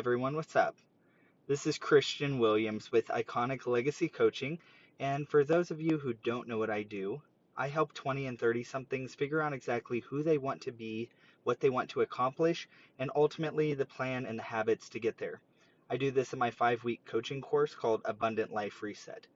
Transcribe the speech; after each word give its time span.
everyone, 0.00 0.34
what's 0.34 0.56
up? 0.56 0.76
This 1.46 1.66
is 1.66 1.76
Christian 1.76 2.38
Williams 2.38 2.90
with 2.90 3.08
Iconic 3.08 3.66
Legacy 3.66 4.08
Coaching, 4.08 4.58
and 4.98 5.28
for 5.28 5.44
those 5.44 5.70
of 5.70 5.82
you 5.82 5.98
who 5.98 6.14
don't 6.14 6.48
know 6.48 6.56
what 6.56 6.70
I 6.70 6.84
do, 6.84 7.20
I 7.54 7.68
help 7.68 7.92
20 7.92 8.26
and 8.26 8.38
30 8.38 8.64
somethings 8.64 9.14
figure 9.14 9.42
out 9.42 9.52
exactly 9.52 10.00
who 10.00 10.22
they 10.22 10.38
want 10.38 10.62
to 10.62 10.72
be, 10.72 11.10
what 11.44 11.60
they 11.60 11.68
want 11.68 11.90
to 11.90 12.00
accomplish, 12.00 12.66
and 12.98 13.10
ultimately 13.14 13.74
the 13.74 13.84
plan 13.84 14.24
and 14.24 14.38
the 14.38 14.42
habits 14.42 14.88
to 14.88 15.00
get 15.00 15.18
there. 15.18 15.38
I 15.90 15.98
do 15.98 16.10
this 16.10 16.32
in 16.32 16.38
my 16.38 16.50
five 16.50 16.82
week 16.82 17.04
coaching 17.04 17.42
course 17.42 17.74
called 17.74 18.00
Abundant 18.06 18.54
Life 18.54 18.82
Reset. 18.82 19.26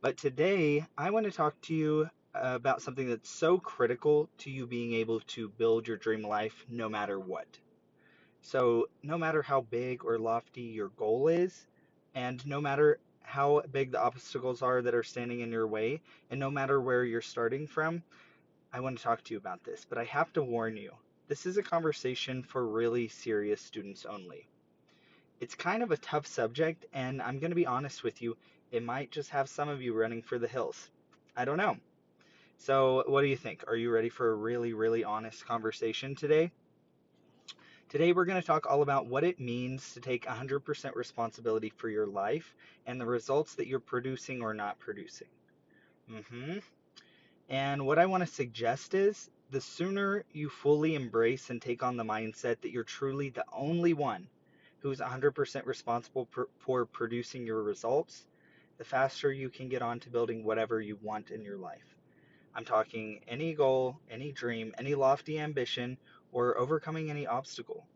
But 0.00 0.16
today, 0.16 0.86
I 0.96 1.10
want 1.10 1.26
to 1.26 1.32
talk 1.32 1.60
to 1.64 1.74
you 1.74 2.08
about 2.32 2.80
something 2.80 3.10
that's 3.10 3.28
so 3.28 3.58
critical 3.58 4.30
to 4.38 4.50
you 4.50 4.66
being 4.66 4.94
able 4.94 5.20
to 5.36 5.50
build 5.50 5.86
your 5.86 5.98
dream 5.98 6.22
life 6.22 6.64
no 6.70 6.88
matter 6.88 7.20
what. 7.20 7.58
So, 8.50 8.88
no 9.02 9.18
matter 9.18 9.42
how 9.42 9.60
big 9.60 10.06
or 10.06 10.18
lofty 10.18 10.62
your 10.62 10.88
goal 10.88 11.28
is, 11.28 11.66
and 12.14 12.46
no 12.46 12.62
matter 12.62 12.98
how 13.20 13.60
big 13.70 13.90
the 13.90 14.00
obstacles 14.00 14.62
are 14.62 14.80
that 14.80 14.94
are 14.94 15.02
standing 15.02 15.40
in 15.40 15.52
your 15.52 15.66
way, 15.66 16.00
and 16.30 16.40
no 16.40 16.50
matter 16.50 16.80
where 16.80 17.04
you're 17.04 17.20
starting 17.20 17.66
from, 17.66 18.02
I 18.72 18.80
want 18.80 18.96
to 18.96 19.04
talk 19.04 19.22
to 19.24 19.34
you 19.34 19.36
about 19.36 19.64
this. 19.64 19.84
But 19.86 19.98
I 19.98 20.04
have 20.04 20.32
to 20.32 20.42
warn 20.42 20.78
you 20.78 20.92
this 21.26 21.44
is 21.44 21.58
a 21.58 21.62
conversation 21.62 22.42
for 22.42 22.66
really 22.66 23.08
serious 23.08 23.60
students 23.60 24.06
only. 24.06 24.48
It's 25.40 25.54
kind 25.54 25.82
of 25.82 25.90
a 25.90 25.98
tough 25.98 26.26
subject, 26.26 26.86
and 26.94 27.20
I'm 27.20 27.40
going 27.40 27.50
to 27.50 27.54
be 27.54 27.66
honest 27.66 28.02
with 28.02 28.22
you, 28.22 28.34
it 28.70 28.82
might 28.82 29.10
just 29.10 29.28
have 29.28 29.50
some 29.50 29.68
of 29.68 29.82
you 29.82 29.92
running 29.92 30.22
for 30.22 30.38
the 30.38 30.48
hills. 30.48 30.88
I 31.36 31.44
don't 31.44 31.58
know. 31.58 31.76
So, 32.56 33.04
what 33.08 33.20
do 33.20 33.26
you 33.26 33.36
think? 33.36 33.64
Are 33.68 33.76
you 33.76 33.90
ready 33.90 34.08
for 34.08 34.30
a 34.30 34.34
really, 34.34 34.72
really 34.72 35.04
honest 35.04 35.44
conversation 35.44 36.14
today? 36.14 36.50
Today, 37.88 38.12
we're 38.12 38.26
going 38.26 38.40
to 38.40 38.46
talk 38.46 38.66
all 38.68 38.82
about 38.82 39.06
what 39.06 39.24
it 39.24 39.40
means 39.40 39.94
to 39.94 40.00
take 40.00 40.26
100% 40.26 40.94
responsibility 40.94 41.72
for 41.74 41.88
your 41.88 42.06
life 42.06 42.54
and 42.86 43.00
the 43.00 43.06
results 43.06 43.54
that 43.54 43.66
you're 43.66 43.80
producing 43.80 44.42
or 44.42 44.52
not 44.52 44.78
producing. 44.78 45.28
Mm-hmm. 46.10 46.58
And 47.48 47.86
what 47.86 47.98
I 47.98 48.04
want 48.04 48.26
to 48.26 48.30
suggest 48.30 48.92
is 48.92 49.30
the 49.50 49.62
sooner 49.62 50.24
you 50.34 50.50
fully 50.50 50.96
embrace 50.96 51.48
and 51.48 51.62
take 51.62 51.82
on 51.82 51.96
the 51.96 52.04
mindset 52.04 52.60
that 52.60 52.72
you're 52.72 52.84
truly 52.84 53.30
the 53.30 53.44
only 53.50 53.94
one 53.94 54.28
who's 54.80 55.00
100% 55.00 55.64
responsible 55.64 56.28
for 56.58 56.84
producing 56.84 57.46
your 57.46 57.62
results, 57.62 58.26
the 58.76 58.84
faster 58.84 59.32
you 59.32 59.48
can 59.48 59.70
get 59.70 59.80
on 59.80 59.98
to 60.00 60.10
building 60.10 60.44
whatever 60.44 60.78
you 60.78 60.98
want 61.00 61.30
in 61.30 61.42
your 61.42 61.56
life. 61.56 61.96
I'm 62.54 62.64
talking 62.64 63.20
any 63.28 63.54
goal, 63.54 63.98
any 64.10 64.32
dream, 64.32 64.74
any 64.78 64.94
lofty 64.94 65.38
ambition, 65.38 65.96
or 66.32 66.58
overcoming 66.58 67.10
any 67.10 67.26
obstacle. 67.26 67.86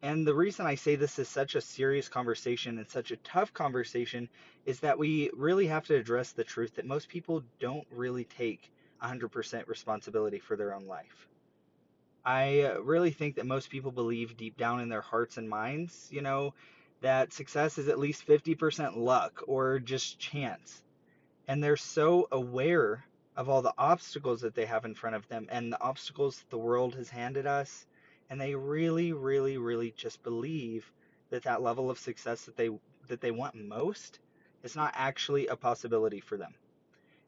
And 0.00 0.26
the 0.26 0.34
reason 0.34 0.64
I 0.64 0.76
say 0.76 0.94
this 0.94 1.18
is 1.18 1.28
such 1.28 1.56
a 1.56 1.60
serious 1.60 2.08
conversation 2.08 2.78
and 2.78 2.88
such 2.88 3.10
a 3.10 3.16
tough 3.16 3.52
conversation 3.52 4.28
is 4.64 4.80
that 4.80 4.98
we 4.98 5.30
really 5.34 5.66
have 5.66 5.86
to 5.86 5.96
address 5.96 6.32
the 6.32 6.44
truth 6.44 6.76
that 6.76 6.86
most 6.86 7.08
people 7.08 7.42
don't 7.58 7.86
really 7.90 8.24
take 8.24 8.70
100% 9.02 9.66
responsibility 9.66 10.38
for 10.38 10.56
their 10.56 10.72
own 10.74 10.86
life. 10.86 11.28
I 12.24 12.62
uh, 12.62 12.80
really 12.80 13.10
think 13.10 13.36
that 13.36 13.46
most 13.46 13.70
people 13.70 13.90
believe 13.90 14.36
deep 14.36 14.56
down 14.56 14.80
in 14.80 14.88
their 14.88 15.00
hearts 15.00 15.36
and 15.36 15.48
minds, 15.48 16.08
you 16.10 16.20
know, 16.20 16.54
that 17.00 17.32
success 17.32 17.78
is 17.78 17.88
at 17.88 17.98
least 17.98 18.26
50% 18.26 18.96
luck 18.96 19.42
or 19.46 19.78
just 19.78 20.18
chance. 20.18 20.82
And 21.48 21.62
they're 21.62 21.76
so 21.76 22.28
aware 22.30 23.04
of 23.38 23.48
all 23.48 23.62
the 23.62 23.72
obstacles 23.78 24.40
that 24.40 24.56
they 24.56 24.66
have 24.66 24.84
in 24.84 24.96
front 24.96 25.14
of 25.14 25.26
them 25.28 25.46
and 25.48 25.72
the 25.72 25.80
obstacles 25.80 26.44
the 26.50 26.58
world 26.58 26.96
has 26.96 27.08
handed 27.08 27.46
us. 27.46 27.86
And 28.28 28.38
they 28.38 28.54
really 28.56 29.12
really 29.12 29.56
really 29.56 29.94
just 29.96 30.22
believe 30.24 30.92
that 31.30 31.44
that 31.44 31.62
level 31.62 31.88
of 31.88 32.00
success 32.00 32.44
that 32.44 32.56
they 32.56 32.68
that 33.06 33.20
they 33.20 33.30
want 33.30 33.54
most 33.54 34.18
is 34.64 34.74
not 34.74 34.92
actually 34.96 35.46
a 35.46 35.54
possibility 35.56 36.18
for 36.20 36.36
them. 36.36 36.52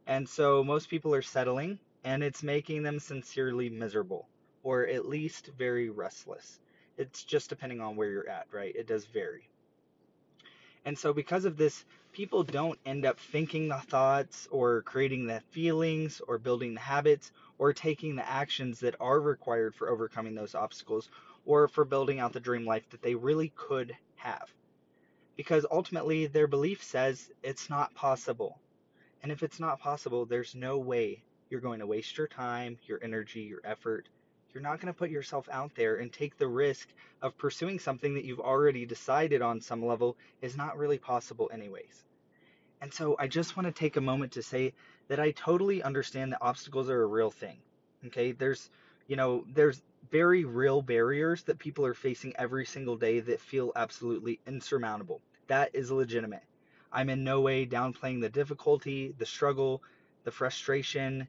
And 0.08 0.28
so 0.28 0.64
most 0.64 0.90
people 0.90 1.14
are 1.14 1.22
settling 1.22 1.78
and 2.02 2.24
it's 2.24 2.42
making 2.42 2.82
them 2.82 2.98
sincerely 2.98 3.70
miserable 3.70 4.26
or 4.64 4.88
at 4.88 5.08
least 5.08 5.50
very 5.56 5.90
restless. 5.90 6.58
It's 6.98 7.22
just 7.22 7.48
depending 7.48 7.80
on 7.80 7.94
where 7.94 8.10
you're 8.10 8.28
at 8.28 8.48
right? 8.50 8.74
It 8.74 8.88
does 8.88 9.06
vary. 9.06 9.48
And 10.84 10.98
so 10.98 11.12
because 11.12 11.44
of 11.44 11.56
this 11.56 11.84
people 12.12 12.42
don't 12.42 12.78
end 12.84 13.06
up 13.06 13.18
thinking 13.18 13.68
the 13.68 13.78
thoughts 13.78 14.48
or 14.50 14.82
creating 14.82 15.26
the 15.26 15.40
feelings 15.50 16.20
or 16.26 16.38
building 16.38 16.74
the 16.74 16.80
habits 16.80 17.32
or 17.58 17.72
taking 17.72 18.16
the 18.16 18.28
actions 18.28 18.80
that 18.80 18.96
are 19.00 19.20
required 19.20 19.74
for 19.74 19.88
overcoming 19.88 20.34
those 20.34 20.54
obstacles 20.54 21.08
or 21.44 21.68
for 21.68 21.84
building 21.84 22.18
out 22.18 22.32
the 22.32 22.40
dream 22.40 22.64
life 22.64 22.88
that 22.90 23.02
they 23.02 23.14
really 23.14 23.52
could 23.54 23.96
have. 24.16 24.52
Because 25.36 25.64
ultimately, 25.70 26.26
their 26.26 26.46
belief 26.46 26.82
says 26.82 27.30
it's 27.42 27.70
not 27.70 27.94
possible. 27.94 28.58
And 29.22 29.30
if 29.32 29.42
it's 29.42 29.60
not 29.60 29.80
possible, 29.80 30.26
there's 30.26 30.54
no 30.54 30.78
way 30.78 31.22
you're 31.48 31.60
going 31.60 31.80
to 31.80 31.86
waste 31.86 32.16
your 32.18 32.28
time, 32.28 32.78
your 32.86 32.98
energy, 33.02 33.40
your 33.40 33.60
effort. 33.64 34.08
You're 34.52 34.62
not 34.62 34.80
going 34.80 34.92
to 34.92 34.98
put 34.98 35.10
yourself 35.10 35.48
out 35.52 35.74
there 35.76 35.96
and 35.96 36.12
take 36.12 36.36
the 36.36 36.48
risk 36.48 36.88
of 37.22 37.38
pursuing 37.38 37.78
something 37.78 38.14
that 38.14 38.24
you've 38.24 38.40
already 38.40 38.84
decided 38.84 39.42
on 39.42 39.60
some 39.60 39.84
level 39.84 40.16
is 40.42 40.56
not 40.56 40.76
really 40.76 40.98
possible, 40.98 41.48
anyways. 41.52 42.04
And 42.80 42.92
so 42.92 43.14
I 43.18 43.28
just 43.28 43.56
want 43.56 43.66
to 43.66 43.72
take 43.72 43.96
a 43.96 44.00
moment 44.00 44.32
to 44.32 44.42
say 44.42 44.72
that 45.08 45.20
I 45.20 45.30
totally 45.32 45.82
understand 45.82 46.32
that 46.32 46.42
obstacles 46.42 46.90
are 46.90 47.02
a 47.02 47.06
real 47.06 47.30
thing. 47.30 47.58
Okay, 48.06 48.32
there's, 48.32 48.70
you 49.06 49.16
know, 49.16 49.44
there's 49.52 49.82
very 50.10 50.44
real 50.44 50.82
barriers 50.82 51.42
that 51.44 51.58
people 51.58 51.86
are 51.86 51.94
facing 51.94 52.34
every 52.36 52.64
single 52.64 52.96
day 52.96 53.20
that 53.20 53.40
feel 53.40 53.70
absolutely 53.76 54.40
insurmountable. 54.46 55.20
That 55.46 55.74
is 55.74 55.90
legitimate. 55.90 56.42
I'm 56.90 57.10
in 57.10 57.22
no 57.22 57.40
way 57.40 57.66
downplaying 57.66 58.20
the 58.20 58.28
difficulty, 58.28 59.14
the 59.16 59.26
struggle, 59.26 59.82
the 60.24 60.32
frustration, 60.32 61.28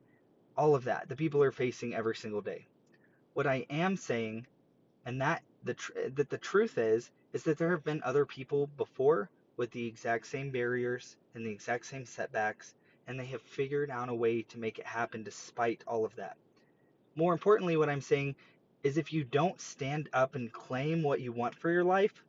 all 0.57 0.73
of 0.73 0.85
that 0.85 1.07
that 1.09 1.17
people 1.17 1.43
are 1.43 1.51
facing 1.51 1.93
every 1.93 2.15
single 2.15 2.41
day. 2.41 2.65
What 3.33 3.47
I 3.47 3.65
am 3.69 3.95
saying, 3.95 4.47
and 5.05 5.21
that 5.21 5.43
the 5.63 5.73
tr- 5.73 6.09
that 6.15 6.29
the 6.29 6.37
truth 6.37 6.77
is, 6.77 7.11
is 7.33 7.43
that 7.43 7.57
there 7.57 7.71
have 7.71 7.83
been 7.83 8.01
other 8.03 8.25
people 8.25 8.67
before 8.77 9.29
with 9.57 9.71
the 9.71 9.87
exact 9.87 10.27
same 10.27 10.51
barriers 10.51 11.15
and 11.33 11.45
the 11.45 11.51
exact 11.51 11.85
same 11.85 12.05
setbacks, 12.05 12.73
and 13.07 13.19
they 13.19 13.25
have 13.27 13.41
figured 13.41 13.89
out 13.89 14.09
a 14.09 14.13
way 14.13 14.41
to 14.43 14.59
make 14.59 14.79
it 14.79 14.85
happen 14.85 15.23
despite 15.23 15.83
all 15.87 16.03
of 16.03 16.15
that. 16.15 16.37
More 17.15 17.33
importantly, 17.33 17.77
what 17.77 17.89
I'm 17.89 18.01
saying 18.01 18.35
is 18.83 18.97
if 18.97 19.13
you 19.13 19.23
don't 19.23 19.59
stand 19.61 20.09
up 20.13 20.35
and 20.35 20.51
claim 20.51 21.03
what 21.03 21.21
you 21.21 21.31
want 21.31 21.55
for 21.55 21.69
your 21.69 21.83
life, 21.83 22.23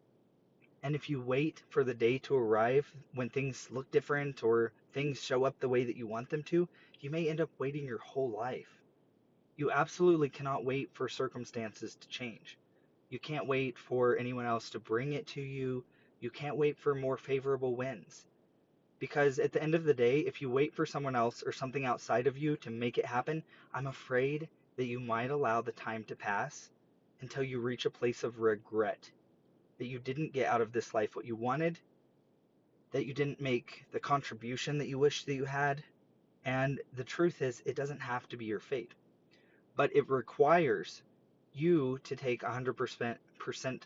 and 0.82 0.94
if 0.94 1.08
you 1.08 1.20
wait 1.20 1.62
for 1.70 1.84
the 1.84 1.94
day 1.94 2.18
to 2.18 2.36
arrive 2.36 2.92
when 3.14 3.28
things 3.28 3.68
look 3.70 3.90
different 3.90 4.42
or 4.42 4.72
things 4.92 5.22
show 5.22 5.44
up 5.44 5.58
the 5.60 5.68
way 5.68 5.84
that 5.84 5.96
you 5.96 6.06
want 6.06 6.28
them 6.30 6.42
to, 6.44 6.68
you 7.00 7.10
may 7.10 7.28
end 7.28 7.40
up 7.40 7.50
waiting 7.58 7.84
your 7.84 7.98
whole 7.98 8.30
life. 8.30 8.81
You 9.56 9.70
absolutely 9.70 10.28
cannot 10.28 10.64
wait 10.64 10.90
for 10.92 11.08
circumstances 11.08 11.94
to 11.96 12.08
change. 12.08 12.58
You 13.10 13.18
can't 13.18 13.46
wait 13.46 13.78
for 13.78 14.16
anyone 14.16 14.46
else 14.46 14.70
to 14.70 14.78
bring 14.78 15.12
it 15.12 15.26
to 15.28 15.40
you. 15.42 15.84
You 16.20 16.30
can't 16.30 16.56
wait 16.56 16.78
for 16.78 16.94
more 16.94 17.16
favorable 17.16 17.76
winds. 17.76 18.26
Because 18.98 19.38
at 19.38 19.52
the 19.52 19.62
end 19.62 19.74
of 19.74 19.84
the 19.84 19.94
day, 19.94 20.20
if 20.20 20.40
you 20.40 20.48
wait 20.48 20.74
for 20.74 20.86
someone 20.86 21.16
else 21.16 21.42
or 21.42 21.52
something 21.52 21.84
outside 21.84 22.26
of 22.26 22.38
you 22.38 22.56
to 22.58 22.70
make 22.70 22.98
it 22.98 23.04
happen, 23.04 23.42
I'm 23.74 23.86
afraid 23.86 24.48
that 24.76 24.86
you 24.86 25.00
might 25.00 25.30
allow 25.30 25.60
the 25.60 25.72
time 25.72 26.04
to 26.04 26.16
pass 26.16 26.70
until 27.20 27.42
you 27.42 27.60
reach 27.60 27.84
a 27.84 27.90
place 27.90 28.24
of 28.24 28.40
regret 28.40 29.10
that 29.78 29.86
you 29.86 29.98
didn't 29.98 30.32
get 30.32 30.48
out 30.48 30.60
of 30.60 30.72
this 30.72 30.94
life 30.94 31.16
what 31.16 31.24
you 31.24 31.34
wanted, 31.34 31.78
that 32.92 33.04
you 33.04 33.12
didn't 33.12 33.40
make 33.40 33.84
the 33.90 34.00
contribution 34.00 34.78
that 34.78 34.88
you 34.88 34.98
wish 34.98 35.24
that 35.24 35.34
you 35.34 35.44
had. 35.44 35.82
And 36.44 36.80
the 36.94 37.04
truth 37.04 37.42
is, 37.42 37.62
it 37.64 37.76
doesn't 37.76 38.00
have 38.00 38.28
to 38.28 38.36
be 38.36 38.44
your 38.44 38.60
fate, 38.60 38.92
but 39.76 39.94
it 39.94 40.08
requires 40.08 41.02
you 41.54 41.98
to 42.04 42.16
take 42.16 42.42
100% 42.42 43.16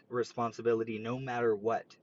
responsibility 0.08 0.98
no 0.98 1.18
matter 1.18 1.54
what. 1.54 1.96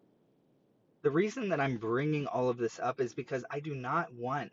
The 1.01 1.11
reason 1.11 1.49
that 1.49 1.59
I'm 1.59 1.77
bringing 1.77 2.27
all 2.27 2.49
of 2.49 2.57
this 2.57 2.79
up 2.79 3.01
is 3.01 3.13
because 3.13 3.43
I 3.49 3.59
do 3.59 3.75
not 3.75 4.13
want 4.13 4.51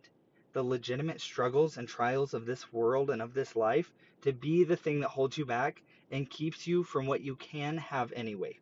the 0.53 0.63
legitimate 0.63 1.21
struggles 1.21 1.77
and 1.77 1.87
trials 1.87 2.35
of 2.35 2.45
this 2.45 2.73
world 2.73 3.11
and 3.11 3.23
of 3.23 3.35
this 3.35 3.55
life 3.55 3.93
to 4.23 4.33
be 4.33 4.65
the 4.65 4.77
thing 4.77 5.01
that 5.01 5.09
holds 5.09 5.39
you 5.39 5.47
back 5.47 5.81
and 6.11 6.29
keeps 6.29 6.67
you 6.67 6.83
from 6.83 7.07
what 7.07 7.21
you 7.21 7.37
can 7.37 7.77
have 7.77 8.13
anyway. 8.13 8.59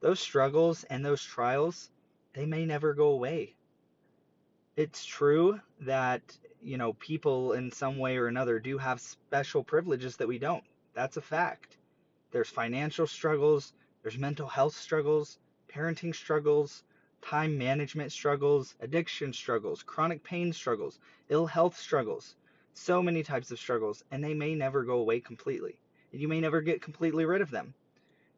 Those 0.00 0.18
struggles 0.18 0.84
and 0.84 1.04
those 1.04 1.22
trials, 1.22 1.90
they 2.32 2.46
may 2.46 2.66
never 2.66 2.92
go 2.94 3.08
away. 3.08 3.54
It's 4.76 5.04
true 5.04 5.60
that, 5.80 6.22
you 6.62 6.76
know, 6.76 6.92
people 6.94 7.52
in 7.52 7.70
some 7.72 7.98
way 7.98 8.16
or 8.16 8.26
another 8.26 8.58
do 8.58 8.78
have 8.78 9.00
special 9.00 9.64
privileges 9.64 10.16
that 10.16 10.28
we 10.28 10.38
don't. 10.38 10.64
That's 10.94 11.16
a 11.16 11.22
fact. 11.22 11.76
There's 12.30 12.48
financial 12.48 13.06
struggles, 13.06 13.72
there's 14.02 14.18
mental 14.18 14.46
health 14.46 14.74
struggles, 14.74 15.38
parenting 15.68 16.14
struggles, 16.14 16.84
time 17.22 17.58
management 17.58 18.12
struggles, 18.12 18.74
addiction 18.80 19.32
struggles, 19.32 19.82
chronic 19.82 20.22
pain 20.22 20.52
struggles, 20.52 20.98
ill 21.28 21.46
health 21.46 21.76
struggles, 21.76 22.36
so 22.72 23.02
many 23.02 23.22
types 23.22 23.50
of 23.50 23.58
struggles, 23.58 24.04
and 24.10 24.22
they 24.22 24.34
may 24.34 24.54
never 24.54 24.84
go 24.84 24.98
away 24.98 25.20
completely. 25.20 25.78
And 26.12 26.20
you 26.20 26.28
may 26.28 26.40
never 26.40 26.60
get 26.60 26.82
completely 26.82 27.24
rid 27.24 27.40
of 27.40 27.50
them. 27.50 27.74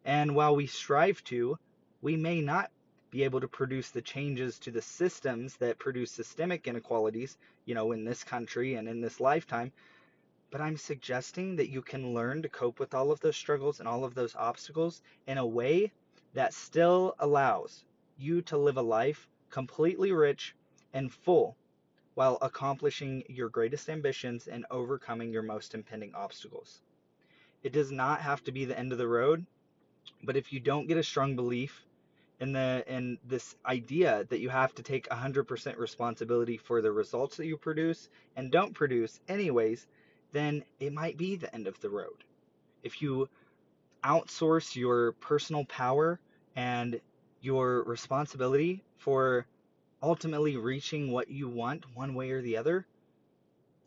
And 0.04 0.34
while 0.34 0.56
we 0.56 0.66
strive 0.66 1.22
to, 1.24 1.58
We 2.02 2.16
may 2.16 2.40
not 2.40 2.68
be 3.12 3.22
able 3.24 3.40
to 3.42 3.46
produce 3.46 3.90
the 3.90 4.00
changes 4.00 4.58
to 4.58 4.70
the 4.70 4.80
systems 4.80 5.56
that 5.58 5.78
produce 5.78 6.10
systemic 6.10 6.66
inequalities, 6.66 7.36
you 7.66 7.74
know, 7.74 7.92
in 7.92 8.06
this 8.06 8.24
country 8.24 8.74
and 8.76 8.88
in 8.88 9.02
this 9.02 9.20
lifetime. 9.20 9.70
But 10.50 10.62
I'm 10.62 10.78
suggesting 10.78 11.56
that 11.56 11.68
you 11.68 11.82
can 11.82 12.14
learn 12.14 12.40
to 12.40 12.48
cope 12.48 12.80
with 12.80 12.94
all 12.94 13.12
of 13.12 13.20
those 13.20 13.36
struggles 13.36 13.80
and 13.80 13.88
all 13.88 14.04
of 14.04 14.14
those 14.14 14.34
obstacles 14.34 15.02
in 15.26 15.36
a 15.36 15.46
way 15.46 15.92
that 16.32 16.54
still 16.54 17.14
allows 17.18 17.84
you 18.16 18.40
to 18.42 18.56
live 18.56 18.78
a 18.78 18.82
life 18.82 19.28
completely 19.50 20.10
rich 20.12 20.56
and 20.94 21.12
full 21.12 21.54
while 22.14 22.38
accomplishing 22.40 23.22
your 23.28 23.50
greatest 23.50 23.90
ambitions 23.90 24.48
and 24.48 24.64
overcoming 24.70 25.30
your 25.30 25.42
most 25.42 25.74
impending 25.74 26.14
obstacles. 26.14 26.80
It 27.62 27.74
does 27.74 27.92
not 27.92 28.22
have 28.22 28.42
to 28.44 28.52
be 28.52 28.64
the 28.64 28.78
end 28.78 28.90
of 28.90 28.98
the 28.98 29.06
road, 29.06 29.44
but 30.22 30.36
if 30.36 30.50
you 30.50 30.60
don't 30.60 30.88
get 30.88 30.96
a 30.96 31.02
strong 31.02 31.36
belief 31.36 31.84
in 32.42 32.52
the 32.52 32.84
in 32.88 33.18
this 33.24 33.54
idea 33.64 34.26
that 34.28 34.40
you 34.40 34.48
have 34.48 34.74
to 34.74 34.82
take 34.82 35.08
100% 35.08 35.78
responsibility 35.78 36.56
for 36.56 36.82
the 36.82 36.90
results 36.90 37.36
that 37.36 37.46
you 37.46 37.56
produce 37.56 38.08
and 38.34 38.50
don't 38.50 38.74
produce 38.74 39.20
anyways, 39.28 39.86
then 40.32 40.64
it 40.80 40.92
might 40.92 41.16
be 41.16 41.36
the 41.36 41.54
end 41.54 41.68
of 41.68 41.80
the 41.80 41.88
road. 41.88 42.24
If 42.82 43.00
you 43.00 43.28
outsource 44.02 44.74
your 44.74 45.12
personal 45.12 45.64
power 45.66 46.18
and 46.56 47.00
your 47.40 47.84
responsibility 47.84 48.82
for 48.96 49.46
ultimately 50.02 50.56
reaching 50.56 51.12
what 51.12 51.30
you 51.30 51.48
want 51.48 51.84
one 51.94 52.12
way 52.12 52.32
or 52.32 52.42
the 52.42 52.56
other, 52.56 52.84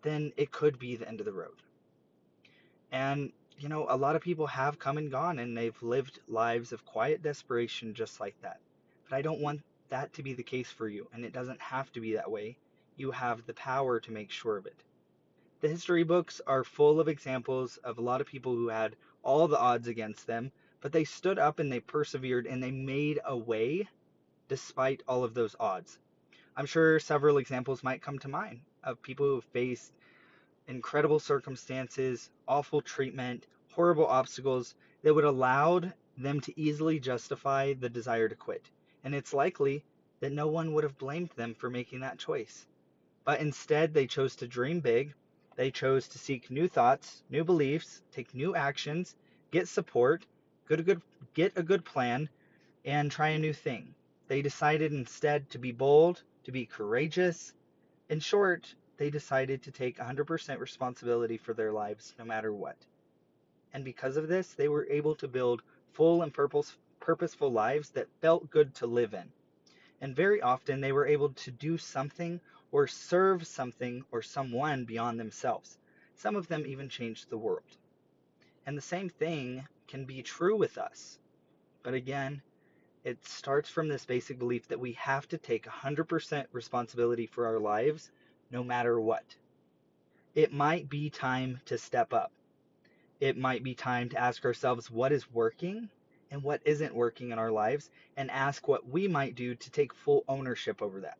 then 0.02 0.32
it 0.38 0.50
could 0.54 0.80
be 0.80 0.96
the 0.96 1.08
end 1.10 1.20
of 1.20 1.26
the 1.26 1.34
road. 1.34 1.62
And 2.90 3.34
you 3.58 3.70
know, 3.70 3.86
a 3.90 3.98
lot 3.98 4.16
of 4.16 4.22
people 4.22 4.48
have 4.48 4.80
come 4.80 4.98
and 4.98 5.12
gone 5.12 5.40
and 5.40 5.58
they've 5.58 5.82
lived 5.82 6.20
lives 6.28 6.72
of 6.72 6.86
quiet 6.86 7.22
desperation 7.22 7.94
just 7.94 8.20
like 8.20 8.36
that. 8.42 8.60
But 9.10 9.16
I 9.16 9.22
don't 9.22 9.42
want 9.42 9.62
that 9.90 10.14
to 10.14 10.24
be 10.24 10.34
the 10.34 10.44
case 10.44 10.72
for 10.72 10.88
you, 10.88 11.08
and 11.14 11.24
it 11.24 11.34
doesn't 11.34 11.62
have 11.62 11.92
to 11.94 12.02
be 12.02 12.16
that 12.16 12.30
way. 12.30 12.58
You 12.98 13.12
have 13.12 13.46
the 13.46 13.54
power 13.54 14.00
to 14.00 14.12
make 14.12 14.32
sure 14.32 14.58
of 14.58 14.66
it. 14.66 14.84
The 15.62 15.70
history 15.70 16.04
books 16.04 16.42
are 16.46 16.64
full 16.64 17.00
of 17.00 17.08
examples 17.08 17.78
of 17.78 17.98
a 17.98 18.02
lot 18.02 18.22
of 18.22 18.28
people 18.28 18.54
who 18.54 18.68
had 18.68 18.96
all 19.24 19.48
the 19.48 19.60
odds 19.60 19.88
against 19.88 20.28
them, 20.28 20.52
but 20.82 20.92
they 20.92 21.04
stood 21.04 21.40
up 21.40 21.60
and 21.60 21.72
they 21.72 21.80
persevered 21.80 22.46
and 22.46 22.62
they 22.62 22.72
made 22.72 23.20
a 23.26 23.38
way 23.38 23.88
despite 24.48 25.02
all 25.08 25.24
of 25.24 25.34
those 25.34 25.56
odds. 25.60 25.98
I'm 26.58 26.66
sure 26.66 27.00
several 27.00 27.38
examples 27.38 27.84
might 27.84 28.02
come 28.02 28.20
to 28.20 28.28
mind 28.28 28.62
of 28.84 29.02
people 29.02 29.26
who 29.26 29.36
have 29.36 29.46
faced 29.46 29.92
incredible 30.68 31.20
circumstances, 31.20 32.30
awful 32.48 32.82
treatment, 32.82 33.48
horrible 33.72 34.08
obstacles 34.08 34.76
that 35.04 35.14
would 35.14 35.24
allowed 35.24 35.94
them 36.18 36.40
to 36.42 36.60
easily 36.60 37.00
justify 37.00 37.74
the 37.74 37.90
desire 37.90 38.30
to 38.30 38.36
quit. 38.36 38.70
And 39.04 39.14
it's 39.14 39.34
likely 39.34 39.84
that 40.20 40.32
no 40.32 40.48
one 40.48 40.74
would 40.74 40.84
have 40.84 40.98
blamed 40.98 41.30
them 41.36 41.54
for 41.54 41.70
making 41.70 42.00
that 42.00 42.18
choice. 42.18 42.66
But 43.26 43.42
instead, 43.42 43.94
they 43.94 44.08
chose 44.08 44.36
to 44.38 44.48
dream 44.48 44.80
big. 44.80 45.14
They 45.56 45.72
chose 45.72 46.08
to 46.10 46.20
seek 46.20 46.50
new 46.50 46.68
thoughts, 46.68 47.24
new 47.30 47.44
beliefs, 47.44 48.02
take 48.12 48.34
new 48.34 48.56
actions, 48.56 49.16
get 49.52 49.68
support, 49.68 50.26
get 50.68 50.80
a 50.80 50.84
good, 50.84 51.02
get 51.34 51.54
a 51.58 51.64
good 51.64 51.86
plan, 51.86 52.30
and 52.84 53.12
try 53.12 53.30
a 53.30 53.40
new 53.40 53.54
thing. 53.54 53.94
They 54.28 54.42
decided 54.42 54.92
instead 54.92 55.50
to 55.52 55.58
be 55.58 55.72
bold, 55.72 56.24
to 56.46 56.52
be 56.52 56.66
courageous. 56.66 57.54
In 58.10 58.20
short, 58.20 58.76
they 58.98 59.10
decided 59.10 59.64
to 59.64 59.72
take 59.72 59.98
100% 59.98 60.60
responsibility 60.60 61.38
for 61.38 61.54
their 61.54 61.72
lives 61.72 62.14
no 62.18 62.26
matter 62.26 62.54
what. 62.54 62.78
And 63.74 63.84
because 63.84 64.18
of 64.18 64.28
this, 64.28 64.54
they 64.54 64.68
were 64.68 64.88
able 64.90 65.16
to 65.16 65.28
build 65.28 65.62
full 65.94 66.22
and 66.22 66.34
purposeful 66.34 67.52
lives 67.52 67.90
that 67.90 68.08
felt 68.22 68.50
good 68.50 68.74
to 68.76 68.88
live 68.88 69.14
in. 69.14 69.32
And 70.02 70.16
very 70.16 70.42
often 70.42 70.82
they 70.82 70.92
were 70.92 71.08
able 71.08 71.30
to 71.30 71.52
do 71.52 71.78
something 71.78 72.40
or 72.72 72.88
serve 72.88 73.48
something 73.48 74.06
or 74.12 74.22
someone 74.22 74.86
beyond 74.86 75.20
themselves. 75.20 75.78
Some 76.16 76.36
of 76.36 76.48
them 76.48 76.66
even 76.66 76.90
changed 76.90 77.30
the 77.30 77.38
world. 77.38 77.78
And 78.66 78.78
the 78.78 78.82
same 78.82 79.10
thing 79.10 79.68
can 79.88 80.06
be 80.06 80.22
true 80.22 80.58
with 80.58 80.78
us. 80.78 81.20
But 81.84 81.94
again, 81.94 82.42
it 83.04 83.24
starts 83.26 83.70
from 83.70 83.88
this 83.88 84.06
basic 84.06 84.40
belief 84.40 84.68
that 84.70 84.80
we 84.80 84.94
have 84.94 85.28
to 85.28 85.38
take 85.38 85.66
100% 85.66 86.46
responsibility 86.52 87.28
for 87.28 87.46
our 87.46 87.60
lives 87.60 88.10
no 88.56 88.64
matter 88.64 88.98
what. 88.98 89.36
It 90.34 90.54
might 90.54 90.90
be 90.90 91.10
time 91.10 91.60
to 91.66 91.78
step 91.78 92.14
up. 92.14 92.32
It 93.20 93.36
might 93.36 93.64
be 93.64 93.76
time 93.76 94.08
to 94.12 94.18
ask 94.18 94.46
ourselves 94.46 94.90
what 94.90 95.12
is 95.12 95.30
working 95.30 95.90
and 96.32 96.42
what 96.42 96.62
isn't 96.64 96.96
working 96.96 97.32
in 97.32 97.38
our 97.38 97.52
lives 97.52 97.90
and 98.16 98.32
ask 98.32 98.66
what 98.66 98.88
we 98.88 99.10
might 99.10 99.36
do 99.36 99.56
to 99.56 99.72
take 99.72 99.94
full 99.94 100.24
ownership 100.30 100.82
over 100.82 101.02
that. 101.02 101.18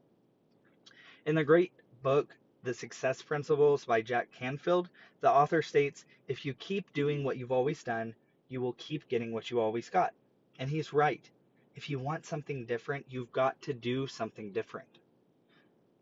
In 1.26 1.36
the 1.36 1.44
great 1.44 1.74
book, 2.02 2.34
The 2.64 2.74
Success 2.74 3.22
Principles 3.22 3.84
by 3.84 4.02
Jack 4.02 4.32
Canfield, 4.32 4.88
the 5.20 5.30
author 5.30 5.62
states 5.62 6.06
if 6.30 6.46
you 6.46 6.54
keep 6.54 6.94
doing 6.94 7.26
what 7.26 7.36
you've 7.36 7.52
always 7.52 7.84
done, 7.84 8.16
you 8.48 8.62
will 8.62 8.78
keep 8.78 9.10
getting 9.10 9.34
what 9.34 9.52
you 9.52 9.60
always 9.60 9.90
got. 9.90 10.14
And 10.58 10.70
he's 10.70 10.94
right. 10.94 11.30
If 11.76 11.90
you 11.90 12.00
want 12.00 12.26
something 12.26 12.66
different, 12.66 13.08
you've 13.10 13.34
got 13.34 13.62
to 13.64 13.74
do 13.74 14.08
something 14.08 14.54
different. 14.54 14.88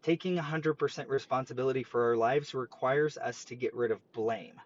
Taking 0.04 0.36
100% 0.36 1.08
responsibility 1.08 1.84
for 1.84 2.10
our 2.10 2.18
lives 2.18 2.54
requires 2.54 3.18
us 3.18 3.46
to 3.46 3.56
get 3.56 3.74
rid 3.74 3.90
of 3.90 4.12
blame. 4.12 4.60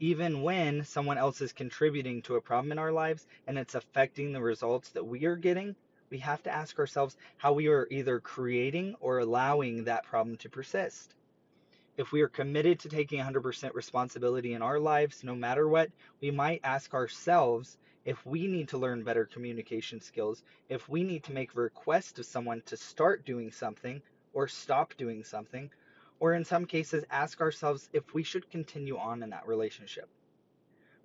Even 0.00 0.42
when 0.42 0.84
someone 0.84 1.16
else 1.16 1.40
is 1.40 1.54
contributing 1.54 2.20
to 2.22 2.34
a 2.34 2.42
problem 2.42 2.70
in 2.70 2.78
our 2.78 2.92
lives 2.92 3.26
and 3.46 3.56
it's 3.56 3.74
affecting 3.74 4.32
the 4.32 4.42
results 4.42 4.90
that 4.90 5.06
we 5.06 5.24
are 5.24 5.36
getting, 5.36 5.74
we 6.10 6.18
have 6.18 6.42
to 6.42 6.50
ask 6.50 6.78
ourselves 6.78 7.16
how 7.38 7.54
we 7.54 7.68
are 7.68 7.88
either 7.90 8.20
creating 8.20 8.96
or 9.00 9.20
allowing 9.20 9.84
that 9.84 10.04
problem 10.04 10.36
to 10.36 10.50
persist. 10.50 11.14
If 11.96 12.12
we 12.12 12.20
are 12.20 12.28
committed 12.28 12.80
to 12.80 12.90
taking 12.90 13.18
100% 13.18 13.72
responsibility 13.72 14.52
in 14.52 14.60
our 14.60 14.78
lives, 14.78 15.24
no 15.24 15.34
matter 15.34 15.66
what, 15.68 15.90
we 16.20 16.30
might 16.30 16.60
ask 16.64 16.92
ourselves 16.92 17.78
if 18.04 18.26
we 18.26 18.46
need 18.46 18.68
to 18.68 18.78
learn 18.78 19.04
better 19.04 19.24
communication 19.24 20.02
skills, 20.02 20.42
if 20.68 20.86
we 20.86 21.02
need 21.02 21.24
to 21.24 21.32
make 21.32 21.54
a 21.54 21.60
request 21.60 22.16
to 22.16 22.24
someone 22.24 22.62
to 22.66 22.76
start 22.76 23.24
doing 23.24 23.50
something, 23.52 24.02
or 24.32 24.48
stop 24.48 24.94
doing 24.96 25.24
something, 25.24 25.70
or 26.18 26.34
in 26.34 26.44
some 26.44 26.66
cases 26.66 27.04
ask 27.10 27.40
ourselves 27.40 27.88
if 27.92 28.14
we 28.14 28.22
should 28.22 28.50
continue 28.50 28.96
on 28.96 29.22
in 29.22 29.30
that 29.30 29.46
relationship. 29.46 30.08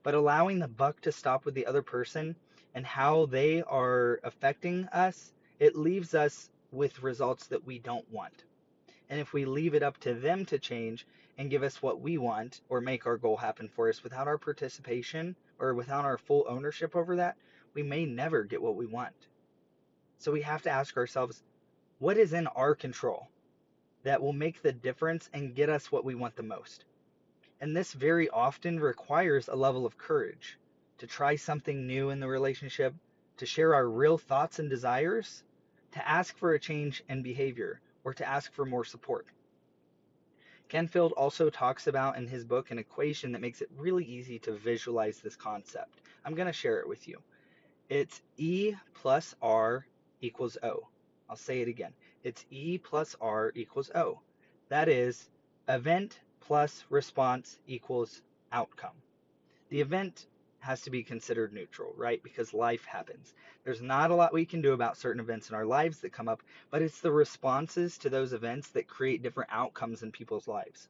But 0.04 0.14
allowing 0.14 0.60
the 0.60 0.68
buck 0.68 1.02
to 1.02 1.12
stop 1.12 1.46
with 1.46 1.56
the 1.56 1.66
other 1.66 1.82
person 1.82 2.36
and 2.76 2.86
how 2.86 3.26
they 3.26 3.64
are 3.64 4.20
affecting 4.24 4.86
us, 4.90 5.34
it 5.60 5.76
leaves 5.76 6.14
us 6.14 6.50
with 6.72 7.02
results 7.02 7.48
that 7.48 7.66
we 7.66 7.80
don't 7.80 8.12
want. 8.12 8.44
And 9.10 9.20
if 9.20 9.34
we 9.34 9.46
leave 9.46 9.74
it 9.74 9.84
up 9.84 9.98
to 10.00 10.14
them 10.14 10.46
to 10.48 10.60
change 10.60 11.08
and 11.38 11.50
give 11.50 11.64
us 11.64 11.82
what 11.82 12.02
we 12.02 12.18
want 12.18 12.62
or 12.70 12.82
make 12.82 13.06
our 13.06 13.18
goal 13.18 13.38
happen 13.38 13.70
for 13.70 13.90
us 13.90 14.04
without 14.04 14.28
our 14.28 14.38
participation 14.38 15.36
or 15.60 15.74
without 15.74 16.06
our 16.06 16.18
full 16.18 16.46
ownership 16.48 16.96
over 16.96 17.16
that, 17.18 17.38
we 17.74 17.84
may 17.84 18.06
never 18.06 18.44
get 18.44 18.62
what 18.62 18.76
we 18.76 18.86
want. 18.86 19.16
So 20.18 20.32
we 20.32 20.42
have 20.42 20.64
to 20.64 20.70
ask 20.70 20.98
ourselves 20.98 21.44
what 22.00 22.18
is 22.18 22.34
in 22.34 22.48
our 22.48 22.76
control 22.76 23.28
that 24.04 24.22
will 24.22 24.34
make 24.34 24.62
the 24.62 24.74
difference 24.74 25.30
and 25.34 25.56
get 25.56 25.70
us 25.70 25.92
what 25.92 26.04
we 26.04 26.16
want 26.16 26.36
the 26.36 26.44
most? 26.44 26.84
And 27.62 27.76
this 27.76 27.94
very 27.94 28.30
often 28.30 28.80
requires 28.80 29.48
a 29.48 29.56
level 29.56 29.86
of 29.86 29.98
courage 29.98 30.60
to 30.98 31.08
try 31.08 31.36
something 31.36 31.88
new 31.88 32.10
in 32.10 32.20
the 32.20 32.28
relationship, 32.28 32.94
to 33.38 33.46
share 33.46 33.74
our 33.74 33.88
real 33.88 34.18
thoughts 34.18 34.60
and 34.60 34.70
desires, 34.70 35.44
to 35.94 36.08
ask 36.08 36.38
for 36.38 36.54
a 36.54 36.60
change 36.60 37.04
in 37.08 37.22
behavior, 37.22 37.80
or 38.04 38.14
to 38.14 38.28
ask 38.28 38.52
for 38.54 38.66
more 38.66 38.84
support. 38.84 39.26
Canfield 40.68 41.14
also 41.14 41.50
talks 41.50 41.88
about 41.88 42.18
in 42.18 42.28
his 42.28 42.44
book 42.44 42.72
an 42.72 42.80
equation 42.80 43.32
that 43.32 43.42
makes 43.42 43.62
it 43.62 43.70
really 43.78 44.04
easy 44.04 44.40
to 44.40 44.52
visualize 44.52 45.20
this 45.20 45.36
concept. 45.36 46.02
I'm 46.26 46.36
going 46.36 46.48
to 46.48 46.54
share 46.54 46.80
it 46.80 46.90
with 46.90 47.08
you. 47.08 47.20
It's 47.88 48.22
E 48.38 48.74
plus 48.96 49.36
R 49.42 49.86
equals 50.22 50.58
O. 50.64 50.88
I'll 51.30 51.36
say 51.36 51.62
it 51.62 51.68
again. 51.68 51.94
It's 52.24 52.46
E 52.50 52.78
plus 52.78 53.16
R 53.20 53.52
equals 53.56 53.92
O. 53.96 54.20
That 54.70 54.90
is, 54.90 55.30
event 55.68 56.20
plus 56.42 56.86
response 56.90 57.58
equals 57.68 58.22
outcome. 58.52 58.96
The 59.70 59.82
event 59.82 60.28
has 60.60 60.82
to 60.82 60.90
be 60.90 61.04
considered 61.04 61.54
neutral, 61.54 61.94
right? 61.96 62.22
Because 62.24 62.54
life 62.54 62.86
happens. 62.86 63.34
There's 63.64 63.82
not 63.82 64.10
a 64.10 64.16
lot 64.16 64.34
we 64.34 64.46
can 64.46 64.62
do 64.62 64.74
about 64.74 64.98
certain 64.98 65.20
events 65.20 65.50
in 65.50 65.56
our 65.56 65.66
lives 65.66 66.00
that 66.00 66.12
come 66.12 66.28
up, 66.28 66.42
but 66.72 66.82
it's 66.82 67.02
the 67.02 67.12
responses 67.12 67.98
to 68.00 68.10
those 68.10 68.34
events 68.34 68.70
that 68.70 68.88
create 68.88 69.22
different 69.22 69.52
outcomes 69.52 70.02
in 70.02 70.12
people's 70.12 70.48
lives. 70.48 70.88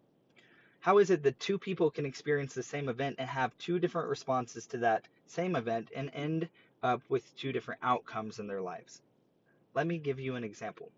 How 0.80 1.00
is 1.00 1.10
it 1.10 1.24
that 1.24 1.40
two 1.40 1.58
people 1.58 1.90
can 1.90 2.06
experience 2.06 2.54
the 2.54 2.64
same 2.64 2.88
event 2.90 3.16
and 3.20 3.30
have 3.30 3.58
two 3.58 3.80
different 3.80 4.08
responses 4.08 4.66
to 4.68 4.78
that 4.78 5.08
same 5.26 5.56
event 5.56 5.90
and 5.96 6.10
end 6.14 6.48
up 6.84 7.02
with 7.10 7.36
two 7.36 7.52
different 7.52 7.82
outcomes 7.84 8.40
in 8.40 8.48
their 8.48 8.62
lives? 8.62 9.02
Let 9.76 9.88
me 9.88 9.98
give 9.98 10.22
you 10.22 10.36
an 10.36 10.46
example. 10.46 10.90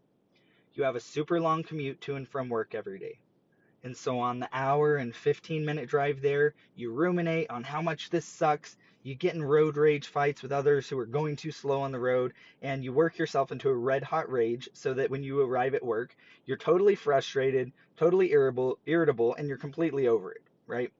You 0.76 0.84
have 0.84 0.96
a 0.96 1.00
super 1.00 1.42
long 1.42 1.64
commute 1.64 2.00
to 2.02 2.16
and 2.16 2.30
from 2.30 2.48
work 2.48 2.76
every 2.76 3.00
day. 3.00 3.18
And 3.84 3.98
so 3.98 4.20
on 4.20 4.40
the 4.40 4.50
hour 4.54 4.98
and 4.98 5.16
15 5.16 5.66
minute 5.66 5.90
drive 5.90 6.22
there, 6.22 6.54
you 6.76 6.92
ruminate 6.92 7.50
on 7.50 7.64
how 7.64 7.82
much 7.82 8.12
this 8.12 8.26
sucks. 8.26 8.78
You 9.02 9.16
get 9.16 9.34
in 9.34 9.42
road 9.42 9.78
rage 9.78 10.10
fights 10.10 10.44
with 10.44 10.52
others 10.52 10.88
who 10.88 11.00
are 11.00 11.08
going 11.08 11.38
too 11.38 11.52
slow 11.52 11.82
on 11.82 11.92
the 11.92 12.00
road, 12.00 12.34
and 12.62 12.84
you 12.84 12.94
work 12.94 13.18
yourself 13.18 13.52
into 13.52 13.70
a 13.70 13.76
red 13.76 14.04
hot 14.04 14.32
rage 14.32 14.70
so 14.74 14.94
that 14.94 15.10
when 15.10 15.24
you 15.24 15.42
arrive 15.42 15.74
at 15.74 15.84
work, 15.84 16.16
you're 16.46 16.58
totally 16.58 16.94
frustrated, 16.94 17.72
totally 17.96 18.32
irritable, 18.32 18.78
irritable, 18.86 19.34
and 19.36 19.48
you're 19.48 19.58
completely 19.58 20.08
over 20.08 20.32
it, 20.34 20.44
right? 20.68 20.92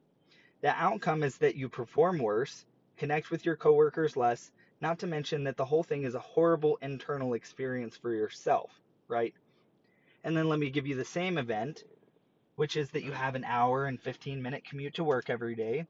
The 0.62 0.70
outcome 0.70 1.22
is 1.22 1.38
that 1.38 1.56
you 1.56 1.70
perform 1.70 2.18
worse, 2.18 2.66
connect 2.98 3.30
with 3.30 3.46
your 3.46 3.56
coworkers 3.56 4.18
less, 4.18 4.52
not 4.82 5.00
to 5.00 5.08
mention 5.08 5.44
that 5.46 5.58
the 5.58 5.66
whole 5.66 5.84
thing 5.84 6.04
is 6.04 6.16
a 6.16 6.20
horrible 6.20 6.78
internal 6.82 7.34
experience 7.34 7.98
for 7.98 8.14
yourself, 8.14 8.72
right? 9.08 9.34
And 10.24 10.36
then 10.36 10.50
let 10.50 10.60
me 10.60 10.70
give 10.70 10.88
you 10.88 10.96
the 10.96 11.06
same 11.06 11.38
event 11.38 11.84
which 12.58 12.76
is 12.76 12.90
that 12.90 13.04
you 13.04 13.12
have 13.12 13.36
an 13.36 13.46
hour 13.46 13.86
and 13.86 14.02
15 14.02 14.42
minute 14.42 14.66
commute 14.66 14.96
to 14.96 15.04
work 15.04 15.30
every 15.30 15.56
day. 15.56 15.86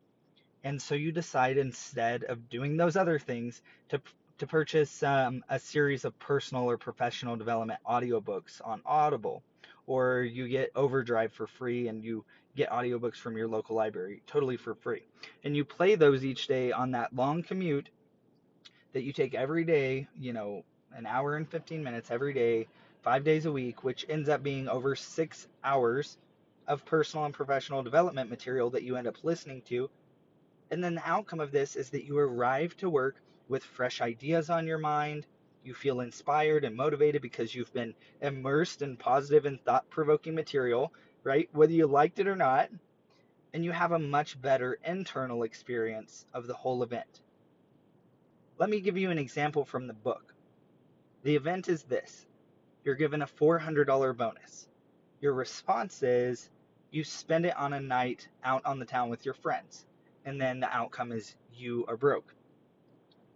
And 0.64 0.82
so 0.82 0.96
you 0.96 1.12
decide 1.12 1.58
instead 1.58 2.26
of 2.26 2.50
doing 2.50 2.76
those 2.76 2.98
other 2.98 3.18
things 3.18 3.62
to, 3.90 4.02
to 4.40 4.48
purchase 4.48 5.02
um, 5.02 5.44
a 5.50 5.60
series 5.60 6.04
of 6.04 6.20
personal 6.20 6.66
or 6.66 6.78
professional 6.78 7.38
development 7.38 7.80
audiobooks 7.90 8.60
on 8.66 8.82
Audible, 8.86 9.44
or 9.88 10.22
you 10.24 10.50
get 10.50 10.72
Overdrive 10.76 11.32
for 11.32 11.48
free 11.48 11.88
and 11.88 12.04
you 12.04 12.26
get 12.58 12.70
audiobooks 12.70 13.16
from 13.16 13.38
your 13.38 13.48
local 13.48 13.76
library 13.78 14.22
totally 14.28 14.58
for 14.58 14.76
free. 14.76 15.04
And 15.46 15.56
you 15.56 15.64
play 15.64 15.96
those 15.96 16.26
each 16.26 16.48
day 16.48 16.74
on 16.74 16.92
that 16.92 17.16
long 17.16 17.44
commute 17.44 17.90
that 18.98 19.04
you 19.04 19.14
take 19.14 19.36
every 19.36 19.64
day, 19.64 20.08
you 20.20 20.34
know, 20.34 20.64
an 20.92 21.06
hour 21.06 21.36
and 21.36 21.48
15 21.48 21.84
minutes 21.84 22.10
every 22.10 22.34
day, 22.34 22.66
five 23.04 23.24
days 23.24 23.46
a 23.46 23.52
week, 23.52 23.84
which 23.84 24.08
ends 24.10 24.28
up 24.28 24.42
being 24.42 24.68
over 24.68 24.96
six 24.96 25.48
hours 25.64 26.18
of 26.68 26.84
personal 26.84 27.26
and 27.26 27.34
professional 27.36 27.84
development 27.84 28.28
material 28.28 28.72
that 28.72 28.82
you 28.82 28.96
end 28.96 29.06
up 29.06 29.24
listening 29.24 29.62
to. 29.62 29.88
And 30.72 30.84
then 30.84 30.96
the 30.96 31.08
outcome 31.08 31.40
of 31.40 31.52
this 31.52 31.76
is 31.76 31.92
that 31.92 32.06
you 32.06 32.18
arrive 32.18 32.76
to 32.78 32.90
work 32.90 33.22
with 33.48 33.64
fresh 33.64 34.02
ideas 34.02 34.50
on 34.50 34.66
your 34.66 34.80
mind. 34.80 35.28
You 35.64 35.76
feel 35.76 36.00
inspired 36.00 36.64
and 36.64 36.76
motivated 36.76 37.22
because 37.22 37.54
you've 37.54 37.74
been 37.74 37.94
immersed 38.20 38.82
in 38.82 38.98
positive 38.98 39.46
and 39.46 39.62
thought 39.62 39.88
provoking 39.92 40.34
material, 40.34 40.92
right? 41.24 41.48
Whether 41.52 41.74
you 41.74 41.86
liked 41.86 42.18
it 42.18 42.28
or 42.28 42.36
not. 42.36 42.72
And 43.54 43.64
you 43.64 43.74
have 43.74 43.92
a 43.92 44.00
much 44.00 44.42
better 44.42 44.80
internal 44.84 45.44
experience 45.44 46.26
of 46.34 46.48
the 46.48 46.56
whole 46.56 46.82
event. 46.82 47.22
Let 48.60 48.72
me 48.72 48.80
give 48.80 48.98
you 48.98 49.12
an 49.12 49.20
example 49.20 49.66
from 49.66 49.86
the 49.86 49.94
book. 49.94 50.34
The 51.22 51.36
event 51.36 51.70
is 51.70 51.84
this 51.84 52.26
you're 52.84 52.96
given 52.96 53.22
a 53.22 53.28
$400 53.28 54.18
bonus. 54.18 54.68
Your 55.22 55.34
response 55.34 56.02
is, 56.02 56.50
you 56.90 57.04
spend 57.04 57.46
it 57.46 57.56
on 57.56 57.74
a 57.74 57.80
night 57.80 58.28
out 58.44 58.66
on 58.66 58.80
the 58.80 58.86
town 58.86 59.12
with 59.12 59.26
your 59.26 59.36
friends, 59.36 59.86
and 60.26 60.42
then 60.42 60.60
the 60.60 60.76
outcome 60.76 61.12
is 61.12 61.36
you 61.54 61.86
are 61.88 61.98
broke. 61.98 62.34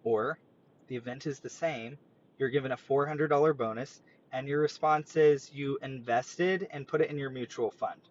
Or 0.03 0.39
the 0.87 0.95
event 0.95 1.27
is 1.27 1.39
the 1.39 1.49
same, 1.49 1.99
you're 2.39 2.49
given 2.49 2.71
a 2.71 2.77
$400 2.77 3.55
bonus, 3.55 4.01
and 4.31 4.47
your 4.47 4.61
response 4.61 5.15
is 5.15 5.51
you 5.53 5.77
invested 5.83 6.67
and 6.71 6.87
put 6.87 7.01
it 7.01 7.11
in 7.11 7.19
your 7.19 7.29
mutual 7.29 7.69
fund, 7.69 8.01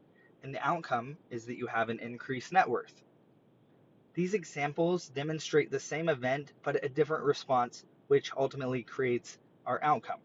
and 0.44 0.54
the 0.54 0.64
outcome 0.64 1.16
is 1.30 1.46
that 1.46 1.58
you 1.58 1.66
have 1.66 1.88
an 1.88 1.98
increased 1.98 2.52
net 2.52 2.68
worth. 2.68 3.02
These 4.14 4.34
examples 4.34 5.08
demonstrate 5.08 5.70
the 5.70 5.80
same 5.80 6.08
event 6.08 6.52
but 6.62 6.84
a 6.84 6.88
different 6.88 7.24
response, 7.24 7.84
which 8.08 8.32
ultimately 8.36 8.82
creates 8.82 9.38
our 9.66 9.82
outcome. 9.82 10.20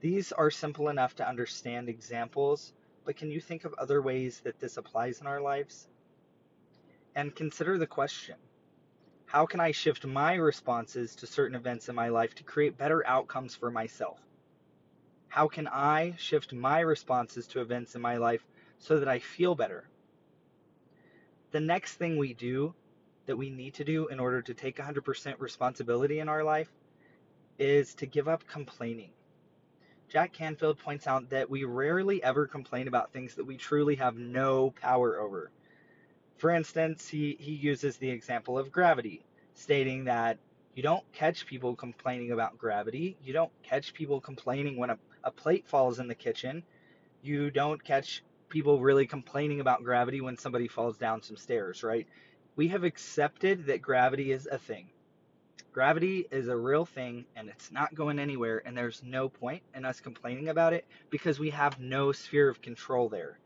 These 0.00 0.32
are 0.32 0.50
simple 0.50 0.88
enough 0.88 1.14
to 1.16 1.28
understand 1.28 1.88
examples 1.88 2.72
but 3.04 3.16
can 3.16 3.30
you 3.30 3.40
think 3.40 3.64
of 3.64 3.74
other 3.74 4.00
ways 4.00 4.40
that 4.40 4.60
this 4.60 4.76
applies 4.76 5.20
in 5.20 5.26
our 5.26 5.40
lives? 5.40 5.88
And 7.14 7.34
consider 7.34 7.78
the 7.78 7.86
question 7.86 8.36
How 9.26 9.46
can 9.46 9.60
I 9.60 9.72
shift 9.72 10.06
my 10.06 10.34
responses 10.34 11.16
to 11.16 11.26
certain 11.26 11.56
events 11.56 11.88
in 11.88 11.94
my 11.94 12.08
life 12.08 12.34
to 12.36 12.44
create 12.44 12.78
better 12.78 13.06
outcomes 13.06 13.54
for 13.54 13.70
myself? 13.70 14.20
How 15.28 15.48
can 15.48 15.66
I 15.66 16.14
shift 16.16 16.52
my 16.52 16.80
responses 16.80 17.46
to 17.48 17.60
events 17.60 17.94
in 17.94 18.02
my 18.02 18.18
life 18.18 18.46
so 18.78 18.98
that 18.98 19.08
I 19.08 19.18
feel 19.18 19.54
better? 19.54 19.88
The 21.50 21.60
next 21.60 21.94
thing 21.94 22.18
we 22.18 22.34
do 22.34 22.74
that 23.26 23.36
we 23.36 23.50
need 23.50 23.74
to 23.74 23.84
do 23.84 24.08
in 24.08 24.20
order 24.20 24.42
to 24.42 24.54
take 24.54 24.76
100% 24.76 25.34
responsibility 25.38 26.18
in 26.18 26.28
our 26.28 26.44
life 26.44 26.68
is 27.58 27.94
to 27.94 28.06
give 28.06 28.28
up 28.28 28.46
complaining. 28.46 29.10
Jack 30.08 30.32
Canfield 30.32 30.78
points 30.78 31.06
out 31.06 31.30
that 31.30 31.48
we 31.48 31.64
rarely 31.64 32.22
ever 32.22 32.46
complain 32.46 32.88
about 32.88 33.12
things 33.12 33.34
that 33.36 33.44
we 33.46 33.56
truly 33.56 33.94
have 33.96 34.16
no 34.16 34.70
power 34.70 35.18
over. 35.18 35.50
For 36.36 36.50
instance, 36.50 37.08
he, 37.08 37.36
he 37.38 37.52
uses 37.52 37.96
the 37.96 38.10
example 38.10 38.58
of 38.58 38.72
gravity, 38.72 39.24
stating 39.54 40.04
that 40.04 40.38
you 40.74 40.82
don't 40.82 41.04
catch 41.12 41.46
people 41.46 41.76
complaining 41.76 42.32
about 42.32 42.58
gravity. 42.58 43.16
You 43.22 43.32
don't 43.32 43.52
catch 43.62 43.94
people 43.94 44.20
complaining 44.20 44.76
when 44.76 44.90
a, 44.90 44.98
a 45.24 45.30
plate 45.30 45.66
falls 45.68 45.98
in 45.98 46.08
the 46.08 46.14
kitchen. 46.14 46.62
You 47.22 47.50
don't 47.50 47.82
catch 47.82 48.22
people 48.48 48.80
really 48.80 49.06
complaining 49.06 49.60
about 49.60 49.84
gravity 49.84 50.20
when 50.20 50.36
somebody 50.36 50.68
falls 50.68 50.98
down 50.98 51.22
some 51.22 51.36
stairs, 51.36 51.82
right? 51.82 52.06
We 52.54 52.68
have 52.68 52.84
accepted 52.84 53.66
that 53.66 53.80
gravity 53.80 54.30
is 54.30 54.46
a 54.46 54.58
thing. 54.58 54.88
Gravity 55.72 56.26
is 56.30 56.48
a 56.48 56.56
real 56.56 56.84
thing 56.84 57.24
and 57.34 57.48
it's 57.48 57.72
not 57.72 57.94
going 57.94 58.18
anywhere, 58.18 58.62
and 58.66 58.76
there's 58.76 59.02
no 59.02 59.30
point 59.30 59.62
in 59.74 59.86
us 59.86 60.00
complaining 60.00 60.50
about 60.50 60.74
it 60.74 60.84
because 61.08 61.38
we 61.38 61.50
have 61.50 61.80
no 61.80 62.12
sphere 62.12 62.50
of 62.50 62.60
control 62.60 63.08
there. 63.08 63.38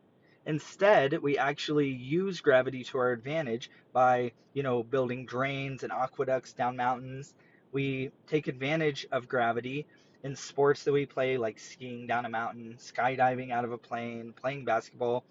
Instead, 0.45 1.23
we 1.23 1.39
actually 1.39 1.89
use 1.89 2.41
gravity 2.41 2.83
to 2.85 2.99
our 2.99 3.13
advantage 3.13 3.71
by, 3.93 4.33
you 4.55 4.63
know, 4.63 4.83
building 4.83 5.25
drains 5.25 5.85
and 5.85 5.93
aqueducts 5.93 6.53
down 6.53 6.77
mountains. 6.77 7.35
We 7.73 8.11
take 8.27 8.49
advantage 8.49 9.07
of 9.13 9.29
gravity 9.29 9.87
in 10.25 10.35
sports 10.35 10.85
that 10.85 10.93
we 10.93 11.07
play, 11.07 11.37
like 11.37 11.61
skiing 11.61 12.09
down 12.09 12.27
a 12.27 12.29
mountain, 12.29 12.77
skydiving 12.79 13.53
out 13.53 13.65
of 13.65 13.73
a 13.73 13.79
plane, 13.79 14.33
playing 14.35 14.65
basketball. 14.65 15.25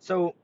So 0.00 0.34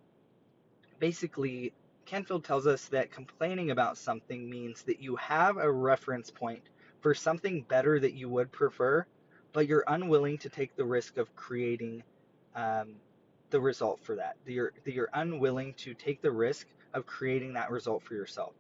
basically, 0.98 1.72
Canfield 2.04 2.44
tells 2.44 2.66
us 2.66 2.86
that 2.88 3.10
complaining 3.10 3.70
about 3.70 3.96
something 3.96 4.48
means 4.48 4.82
that 4.82 5.00
you 5.00 5.16
have 5.16 5.56
a 5.56 5.70
reference 5.70 6.30
point 6.30 6.62
for 7.00 7.14
something 7.14 7.62
better 7.62 7.98
that 7.98 8.14
you 8.14 8.28
would 8.28 8.52
prefer, 8.52 9.06
but 9.52 9.66
you're 9.66 9.84
unwilling 9.86 10.38
to 10.38 10.48
take 10.48 10.76
the 10.76 10.84
risk 10.84 11.16
of 11.16 11.34
creating 11.36 12.02
um, 12.54 12.94
the 13.50 13.60
result 13.60 14.00
for 14.00 14.16
that. 14.16 14.36
That 14.44 14.52
you're, 14.52 14.72
that 14.84 14.94
you're 14.94 15.10
unwilling 15.12 15.74
to 15.74 15.94
take 15.94 16.22
the 16.22 16.30
risk 16.30 16.66
of 16.94 17.06
creating 17.06 17.54
that 17.54 17.70
result 17.70 18.02
for 18.02 18.14
yourself. 18.14 18.54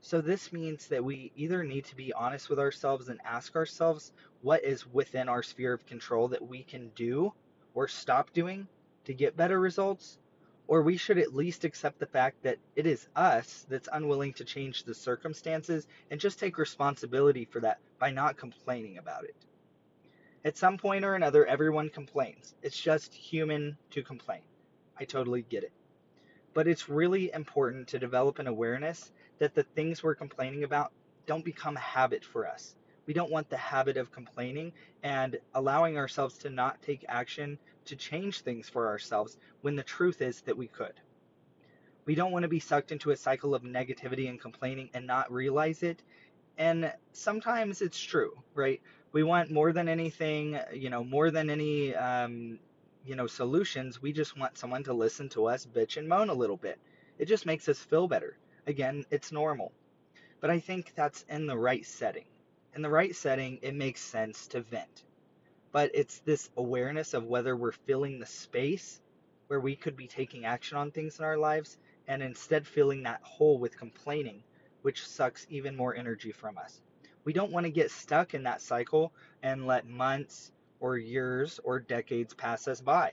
So, 0.00 0.20
this 0.20 0.52
means 0.52 0.88
that 0.88 1.02
we 1.02 1.32
either 1.34 1.64
need 1.64 1.86
to 1.86 1.96
be 1.96 2.12
honest 2.12 2.50
with 2.50 2.58
ourselves 2.58 3.08
and 3.08 3.20
ask 3.24 3.56
ourselves 3.56 4.12
what 4.42 4.62
is 4.62 4.86
within 4.86 5.30
our 5.30 5.42
sphere 5.42 5.72
of 5.72 5.86
control 5.86 6.28
that 6.28 6.46
we 6.46 6.62
can 6.62 6.90
do 6.94 7.32
or 7.74 7.88
stop 7.88 8.32
doing 8.34 8.68
to 9.06 9.14
get 9.14 9.36
better 9.36 9.58
results, 9.58 10.18
or 10.66 10.82
we 10.82 10.96
should 10.96 11.18
at 11.18 11.34
least 11.34 11.64
accept 11.64 11.98
the 11.98 12.06
fact 12.06 12.42
that 12.42 12.58
it 12.76 12.86
is 12.86 13.06
us 13.14 13.66
that's 13.68 13.88
unwilling 13.92 14.32
to 14.34 14.44
change 14.44 14.84
the 14.84 14.94
circumstances 14.94 15.86
and 16.10 16.20
just 16.20 16.38
take 16.38 16.58
responsibility 16.58 17.44
for 17.44 17.60
that 17.60 17.78
by 17.98 18.10
not 18.10 18.36
complaining 18.36 18.98
about 18.98 19.24
it. 19.24 19.36
At 20.44 20.56
some 20.56 20.76
point 20.78 21.04
or 21.04 21.14
another, 21.14 21.46
everyone 21.46 21.88
complains. 21.88 22.54
It's 22.62 22.80
just 22.80 23.14
human 23.14 23.76
to 23.90 24.02
complain. 24.02 24.42
I 24.98 25.04
totally 25.04 25.42
get 25.42 25.64
it. 25.64 25.72
But 26.52 26.68
it's 26.68 26.88
really 26.88 27.32
important 27.32 27.88
to 27.88 27.98
develop 27.98 28.38
an 28.38 28.46
awareness 28.46 29.10
that 29.38 29.54
the 29.54 29.62
things 29.62 30.02
we're 30.02 30.14
complaining 30.14 30.64
about 30.64 30.92
don't 31.26 31.44
become 31.44 31.76
a 31.76 31.80
habit 31.80 32.24
for 32.24 32.46
us. 32.46 32.74
We 33.06 33.14
don't 33.14 33.30
want 33.30 33.50
the 33.50 33.56
habit 33.56 33.96
of 33.96 34.12
complaining 34.12 34.72
and 35.02 35.38
allowing 35.54 35.98
ourselves 35.98 36.38
to 36.38 36.50
not 36.50 36.80
take 36.82 37.04
action 37.08 37.58
to 37.86 37.96
change 37.96 38.40
things 38.40 38.68
for 38.68 38.88
ourselves 38.88 39.36
when 39.62 39.76
the 39.76 39.82
truth 39.82 40.22
is 40.22 40.40
that 40.42 40.56
we 40.56 40.66
could. 40.66 40.94
We 42.06 42.14
don't 42.14 42.32
want 42.32 42.42
to 42.42 42.48
be 42.48 42.60
sucked 42.60 42.92
into 42.92 43.10
a 43.10 43.16
cycle 43.16 43.54
of 43.54 43.62
negativity 43.62 44.28
and 44.28 44.40
complaining 44.40 44.90
and 44.94 45.06
not 45.06 45.32
realize 45.32 45.82
it. 45.82 46.02
And 46.58 46.92
sometimes 47.12 47.80
it's 47.80 47.98
true, 47.98 48.32
right? 48.54 48.80
We 49.12 49.22
want 49.22 49.50
more 49.50 49.72
than 49.72 49.88
anything, 49.88 50.58
you 50.72 50.90
know, 50.90 51.02
more 51.02 51.30
than 51.30 51.50
any, 51.50 51.94
um, 51.94 52.58
you 53.06 53.16
know, 53.16 53.26
solutions. 53.26 54.02
We 54.02 54.12
just 54.12 54.38
want 54.38 54.58
someone 54.58 54.84
to 54.84 54.92
listen 54.92 55.28
to 55.30 55.46
us 55.46 55.66
bitch 55.66 55.96
and 55.96 56.08
moan 56.08 56.28
a 56.28 56.34
little 56.34 56.56
bit. 56.56 56.78
It 57.18 57.26
just 57.26 57.46
makes 57.46 57.68
us 57.68 57.78
feel 57.78 58.06
better. 58.06 58.36
Again, 58.66 59.04
it's 59.10 59.32
normal. 59.32 59.72
But 60.40 60.50
I 60.50 60.60
think 60.60 60.92
that's 60.94 61.24
in 61.28 61.46
the 61.46 61.56
right 61.56 61.86
setting. 61.86 62.24
In 62.74 62.82
the 62.82 62.90
right 62.90 63.14
setting, 63.14 63.58
it 63.62 63.74
makes 63.74 64.00
sense 64.00 64.46
to 64.48 64.60
vent 64.60 65.04
but 65.74 65.90
it's 65.92 66.20
this 66.20 66.50
awareness 66.56 67.14
of 67.14 67.24
whether 67.24 67.56
we're 67.56 67.72
filling 67.72 68.20
the 68.20 68.26
space 68.26 69.00
where 69.48 69.58
we 69.58 69.74
could 69.74 69.96
be 69.96 70.06
taking 70.06 70.44
action 70.44 70.78
on 70.78 70.92
things 70.92 71.18
in 71.18 71.24
our 71.24 71.36
lives 71.36 71.76
and 72.06 72.22
instead 72.22 72.64
filling 72.64 73.02
that 73.02 73.20
hole 73.24 73.58
with 73.58 73.76
complaining, 73.76 74.40
which 74.82 75.04
sucks 75.04 75.48
even 75.50 75.74
more 75.74 75.96
energy 75.96 76.30
from 76.30 76.58
us. 76.58 76.80
We 77.24 77.32
don't 77.32 77.50
want 77.50 77.66
to 77.66 77.72
get 77.72 77.90
stuck 77.90 78.34
in 78.34 78.44
that 78.44 78.62
cycle 78.62 79.12
and 79.42 79.66
let 79.66 79.84
months 79.88 80.52
or 80.78 80.96
years 80.96 81.58
or 81.64 81.80
decades 81.80 82.34
pass 82.34 82.68
us 82.68 82.80
by. 82.80 83.10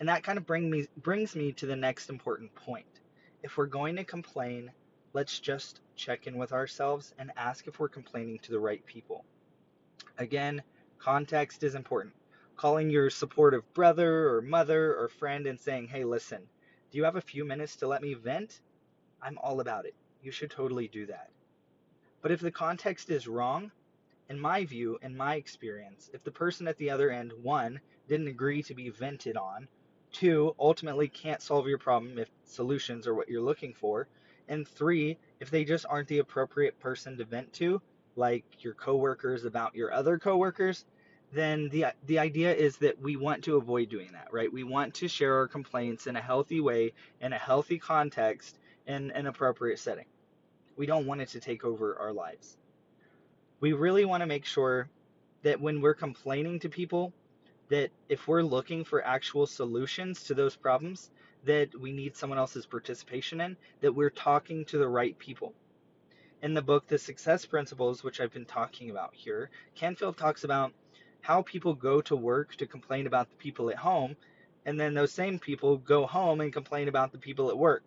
And 0.00 0.10
that 0.10 0.24
kind 0.24 0.36
of 0.36 0.44
bring 0.44 0.68
me, 0.68 0.86
brings 0.98 1.34
me 1.34 1.52
to 1.52 1.64
the 1.64 1.76
next 1.76 2.10
important 2.10 2.54
point. 2.56 3.00
If 3.42 3.56
we're 3.56 3.64
going 3.64 3.96
to 3.96 4.04
complain, 4.04 4.70
let's 5.14 5.40
just 5.40 5.80
check 5.96 6.26
in 6.26 6.36
with 6.36 6.52
ourselves 6.52 7.14
and 7.18 7.32
ask 7.38 7.66
if 7.66 7.80
we're 7.80 7.88
complaining 7.88 8.38
to 8.40 8.52
the 8.52 8.60
right 8.60 8.84
people. 8.84 9.24
Again, 10.18 10.62
context 10.98 11.62
is 11.62 11.74
important. 11.74 12.14
Calling 12.56 12.90
your 12.90 13.10
supportive 13.10 13.62
brother 13.74 14.28
or 14.30 14.42
mother 14.42 14.96
or 14.96 15.08
friend 15.08 15.46
and 15.46 15.58
saying, 15.58 15.88
hey, 15.88 16.04
listen, 16.04 16.42
do 16.90 16.98
you 16.98 17.04
have 17.04 17.16
a 17.16 17.20
few 17.20 17.44
minutes 17.44 17.76
to 17.76 17.86
let 17.86 18.02
me 18.02 18.14
vent? 18.14 18.60
I'm 19.22 19.38
all 19.38 19.60
about 19.60 19.86
it. 19.86 19.94
You 20.22 20.32
should 20.32 20.50
totally 20.50 20.88
do 20.88 21.06
that. 21.06 21.30
But 22.20 22.32
if 22.32 22.40
the 22.40 22.50
context 22.50 23.10
is 23.10 23.28
wrong, 23.28 23.70
in 24.28 24.38
my 24.40 24.64
view, 24.64 24.98
in 25.02 25.16
my 25.16 25.36
experience, 25.36 26.10
if 26.12 26.24
the 26.24 26.30
person 26.30 26.68
at 26.68 26.76
the 26.76 26.90
other 26.90 27.10
end, 27.10 27.32
one, 27.42 27.80
didn't 28.08 28.28
agree 28.28 28.62
to 28.64 28.74
be 28.74 28.90
vented 28.90 29.36
on, 29.36 29.68
two, 30.12 30.54
ultimately 30.58 31.08
can't 31.08 31.42
solve 31.42 31.68
your 31.68 31.78
problem 31.78 32.18
if 32.18 32.28
solutions 32.44 33.06
are 33.06 33.14
what 33.14 33.28
you're 33.28 33.42
looking 33.42 33.74
for, 33.74 34.08
and 34.48 34.66
three, 34.66 35.18
if 35.40 35.50
they 35.50 35.64
just 35.64 35.86
aren't 35.88 36.08
the 36.08 36.18
appropriate 36.18 36.78
person 36.80 37.16
to 37.18 37.24
vent 37.24 37.52
to, 37.54 37.80
like 38.18 38.44
your 38.60 38.74
coworkers 38.74 39.44
about 39.44 39.74
your 39.74 39.92
other 39.92 40.18
coworkers, 40.18 40.84
then 41.32 41.68
the 41.68 41.86
the 42.06 42.18
idea 42.18 42.54
is 42.54 42.76
that 42.78 43.00
we 43.00 43.16
want 43.16 43.44
to 43.44 43.56
avoid 43.56 43.88
doing 43.88 44.10
that, 44.12 44.32
right? 44.32 44.52
We 44.52 44.64
want 44.64 44.94
to 44.94 45.08
share 45.08 45.36
our 45.36 45.48
complaints 45.48 46.06
in 46.06 46.16
a 46.16 46.20
healthy 46.20 46.60
way, 46.60 46.92
in 47.20 47.32
a 47.32 47.38
healthy 47.38 47.78
context, 47.78 48.58
in 48.86 49.10
an 49.12 49.26
appropriate 49.26 49.78
setting. 49.78 50.06
We 50.76 50.86
don't 50.86 51.06
want 51.06 51.20
it 51.20 51.28
to 51.30 51.40
take 51.40 51.64
over 51.64 51.96
our 51.98 52.12
lives. 52.12 52.56
We 53.60 53.72
really 53.72 54.04
want 54.04 54.22
to 54.22 54.26
make 54.26 54.44
sure 54.44 54.88
that 55.42 55.60
when 55.60 55.80
we're 55.80 55.94
complaining 55.94 56.60
to 56.60 56.68
people, 56.68 57.12
that 57.68 57.90
if 58.08 58.26
we're 58.26 58.42
looking 58.42 58.84
for 58.84 59.04
actual 59.04 59.46
solutions 59.46 60.24
to 60.24 60.34
those 60.34 60.56
problems 60.56 61.10
that 61.44 61.78
we 61.78 61.92
need 61.92 62.16
someone 62.16 62.38
else's 62.38 62.66
participation 62.66 63.40
in, 63.40 63.56
that 63.80 63.94
we're 63.94 64.10
talking 64.10 64.64
to 64.66 64.78
the 64.78 64.88
right 64.88 65.18
people. 65.18 65.52
In 66.42 66.54
the 66.54 66.62
book, 66.62 66.86
The 66.86 66.98
Success 66.98 67.44
Principles, 67.46 68.04
which 68.04 68.20
I've 68.20 68.32
been 68.32 68.44
talking 68.44 68.90
about 68.90 69.14
here, 69.14 69.50
Canfield 69.74 70.16
talks 70.16 70.44
about 70.44 70.72
how 71.20 71.42
people 71.42 71.74
go 71.74 72.00
to 72.02 72.16
work 72.16 72.54
to 72.56 72.66
complain 72.66 73.06
about 73.06 73.30
the 73.30 73.36
people 73.36 73.70
at 73.70 73.76
home, 73.76 74.16
and 74.64 74.78
then 74.78 74.94
those 74.94 75.12
same 75.12 75.38
people 75.38 75.78
go 75.78 76.06
home 76.06 76.40
and 76.40 76.52
complain 76.52 76.88
about 76.88 77.12
the 77.12 77.18
people 77.18 77.50
at 77.50 77.58
work 77.58 77.84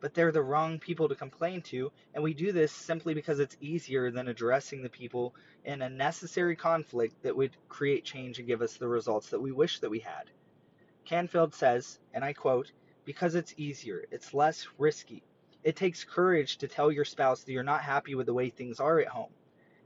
but 0.00 0.14
they're 0.14 0.32
the 0.32 0.42
wrong 0.42 0.78
people 0.78 1.08
to 1.08 1.14
complain 1.14 1.60
to, 1.62 1.90
and 2.14 2.22
we 2.22 2.34
do 2.34 2.52
this 2.52 2.72
simply 2.72 3.14
because 3.14 3.40
it's 3.40 3.56
easier 3.60 4.10
than 4.10 4.28
addressing 4.28 4.82
the 4.82 4.88
people 4.88 5.34
in 5.64 5.82
a 5.82 5.88
necessary 5.88 6.54
conflict 6.54 7.22
that 7.22 7.36
would 7.36 7.56
create 7.68 8.04
change 8.04 8.38
and 8.38 8.46
give 8.46 8.62
us 8.62 8.76
the 8.76 8.88
results 8.88 9.30
that 9.30 9.40
we 9.40 9.52
wish 9.52 9.80
that 9.80 9.90
we 9.90 9.98
had. 9.98 10.30
Canfield 11.04 11.54
says, 11.54 11.98
and 12.14 12.24
I 12.24 12.32
quote, 12.32 12.70
because 13.04 13.34
it's 13.34 13.54
easier, 13.56 14.04
it's 14.10 14.34
less 14.34 14.68
risky. 14.78 15.22
It 15.64 15.76
takes 15.76 16.04
courage 16.04 16.58
to 16.58 16.68
tell 16.68 16.92
your 16.92 17.04
spouse 17.04 17.42
that 17.42 17.52
you're 17.52 17.62
not 17.62 17.82
happy 17.82 18.14
with 18.14 18.26
the 18.26 18.34
way 18.34 18.48
things 18.48 18.80
are 18.80 19.00
at 19.00 19.08
home. 19.08 19.32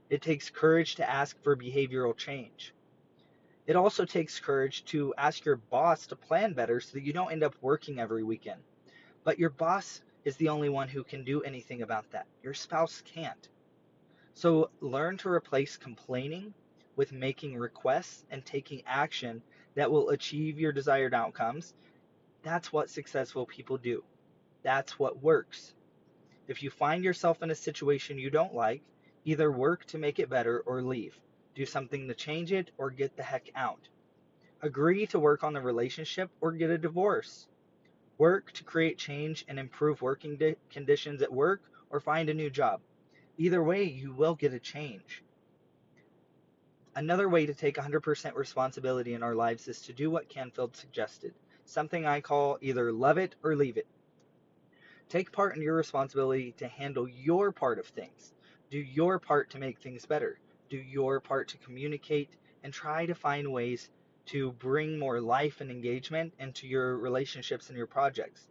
It 0.09 0.21
takes 0.21 0.49
courage 0.49 0.95
to 0.95 1.09
ask 1.09 1.41
for 1.43 1.55
behavioral 1.55 2.15
change. 2.15 2.73
It 3.65 3.75
also 3.75 4.05
takes 4.05 4.39
courage 4.39 4.85
to 4.85 5.13
ask 5.17 5.45
your 5.45 5.55
boss 5.55 6.07
to 6.07 6.15
plan 6.15 6.53
better 6.53 6.79
so 6.79 6.93
that 6.93 7.03
you 7.03 7.13
don't 7.13 7.31
end 7.31 7.43
up 7.43 7.55
working 7.61 7.99
every 7.99 8.23
weekend. 8.23 8.61
But 9.23 9.39
your 9.39 9.49
boss 9.49 10.01
is 10.25 10.35
the 10.37 10.49
only 10.49 10.69
one 10.69 10.89
who 10.89 11.03
can 11.03 11.23
do 11.23 11.41
anything 11.41 11.81
about 11.81 12.09
that. 12.11 12.27
Your 12.43 12.53
spouse 12.53 13.01
can't. 13.05 13.47
So 14.33 14.69
learn 14.81 15.17
to 15.17 15.29
replace 15.29 15.77
complaining 15.77 16.53
with 16.95 17.11
making 17.11 17.57
requests 17.57 18.25
and 18.29 18.45
taking 18.45 18.83
action 18.85 19.41
that 19.75 19.91
will 19.91 20.09
achieve 20.09 20.59
your 20.59 20.71
desired 20.71 21.13
outcomes. 21.13 21.73
That's 22.43 22.71
what 22.71 22.89
successful 22.89 23.45
people 23.45 23.77
do. 23.77 24.03
That's 24.63 24.97
what 24.97 25.21
works. 25.21 25.73
If 26.47 26.63
you 26.63 26.69
find 26.69 27.03
yourself 27.03 27.43
in 27.43 27.51
a 27.51 27.55
situation 27.55 28.17
you 28.17 28.29
don't 28.29 28.53
like, 28.53 28.81
either 29.25 29.51
work 29.51 29.85
to 29.85 29.97
make 29.97 30.19
it 30.19 30.29
better 30.29 30.61
or 30.61 30.81
leave. 30.81 31.19
Do 31.55 31.65
something 31.65 32.07
to 32.07 32.13
change 32.13 32.51
it 32.51 32.71
or 32.77 32.89
get 32.89 33.15
the 33.15 33.23
heck 33.23 33.49
out. 33.55 33.87
Agree 34.61 35.05
to 35.07 35.19
work 35.19 35.43
on 35.43 35.53
the 35.53 35.61
relationship 35.61 36.29
or 36.41 36.51
get 36.53 36.69
a 36.69 36.77
divorce. 36.77 37.47
Work 38.17 38.51
to 38.53 38.63
create 38.63 38.97
change 38.97 39.45
and 39.47 39.59
improve 39.59 40.01
working 40.01 40.37
di- 40.37 40.55
conditions 40.69 41.21
at 41.21 41.31
work 41.31 41.61
or 41.89 41.99
find 41.99 42.29
a 42.29 42.33
new 42.33 42.49
job. 42.49 42.81
Either 43.37 43.63
way, 43.63 43.83
you 43.83 44.13
will 44.13 44.35
get 44.35 44.53
a 44.53 44.59
change. 44.59 45.23
Another 46.95 47.27
way 47.27 47.45
to 47.45 47.53
take 47.53 47.75
100% 47.75 48.35
responsibility 48.35 49.13
in 49.13 49.23
our 49.23 49.35
lives 49.35 49.67
is 49.67 49.81
to 49.81 49.93
do 49.93 50.11
what 50.11 50.29
Canfield 50.29 50.75
suggested, 50.75 51.33
something 51.65 52.05
I 52.05 52.21
call 52.21 52.59
either 52.61 52.91
love 52.91 53.17
it 53.17 53.35
or 53.43 53.55
leave 53.55 53.77
it. 53.77 53.87
Take 55.13 55.31
part 55.31 55.55
in 55.55 55.61
your 55.61 55.75
responsibility 55.75 56.53
to 56.53 56.67
handle 56.67 57.07
your 57.07 57.51
part 57.51 57.77
of 57.77 57.85
things. 57.85 58.33
Do 58.71 58.79
your 58.79 59.19
part 59.19 59.51
to 59.51 59.59
make 59.59 59.77
things 59.77 60.07
better. 60.07 60.39
Do 60.71 60.77
your 60.77 61.19
part 61.19 61.49
to 61.49 61.57
communicate 61.59 62.31
and 62.63 62.73
try 62.73 63.05
to 63.05 63.13
find 63.13 63.53
ways 63.53 63.91
to 64.25 64.53
bring 64.53 64.97
more 64.97 65.21
life 65.21 65.61
and 65.61 65.69
engagement 65.69 66.33
into 66.39 66.65
your 66.65 66.97
relationships 66.97 67.69
and 67.69 67.77
your 67.77 67.85
projects. 67.85 68.47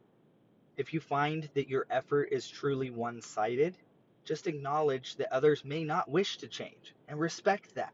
If 0.76 0.94
you 0.94 1.00
find 1.00 1.48
that 1.54 1.68
your 1.68 1.84
effort 1.90 2.28
is 2.30 2.46
truly 2.46 2.90
one 2.90 3.22
sided, 3.22 3.76
just 4.24 4.46
acknowledge 4.46 5.16
that 5.16 5.32
others 5.32 5.64
may 5.64 5.82
not 5.82 6.08
wish 6.08 6.38
to 6.38 6.46
change 6.46 6.94
and 7.08 7.18
respect 7.18 7.74
that. 7.74 7.92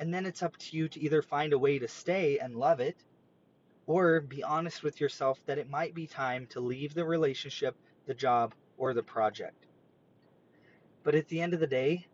And 0.00 0.12
then 0.12 0.26
it's 0.26 0.42
up 0.42 0.56
to 0.56 0.76
you 0.76 0.88
to 0.88 1.00
either 1.00 1.22
find 1.22 1.52
a 1.52 1.58
way 1.60 1.78
to 1.78 1.86
stay 1.86 2.40
and 2.40 2.56
love 2.56 2.80
it, 2.80 2.96
or 3.90 4.20
be 4.20 4.44
honest 4.44 4.84
with 4.84 5.00
yourself 5.00 5.44
that 5.46 5.58
it 5.58 5.68
might 5.68 5.92
be 5.96 6.06
time 6.06 6.46
to 6.46 6.60
leave 6.60 6.94
the 6.94 7.04
relationship, 7.04 7.74
the 8.06 8.14
job, 8.14 8.54
or 8.78 8.94
the 8.94 9.02
project. 9.02 9.66
But 11.02 11.16
at 11.16 11.26
the 11.26 11.40
end 11.40 11.54
of 11.54 11.60
the 11.60 11.66
day, 11.66 12.06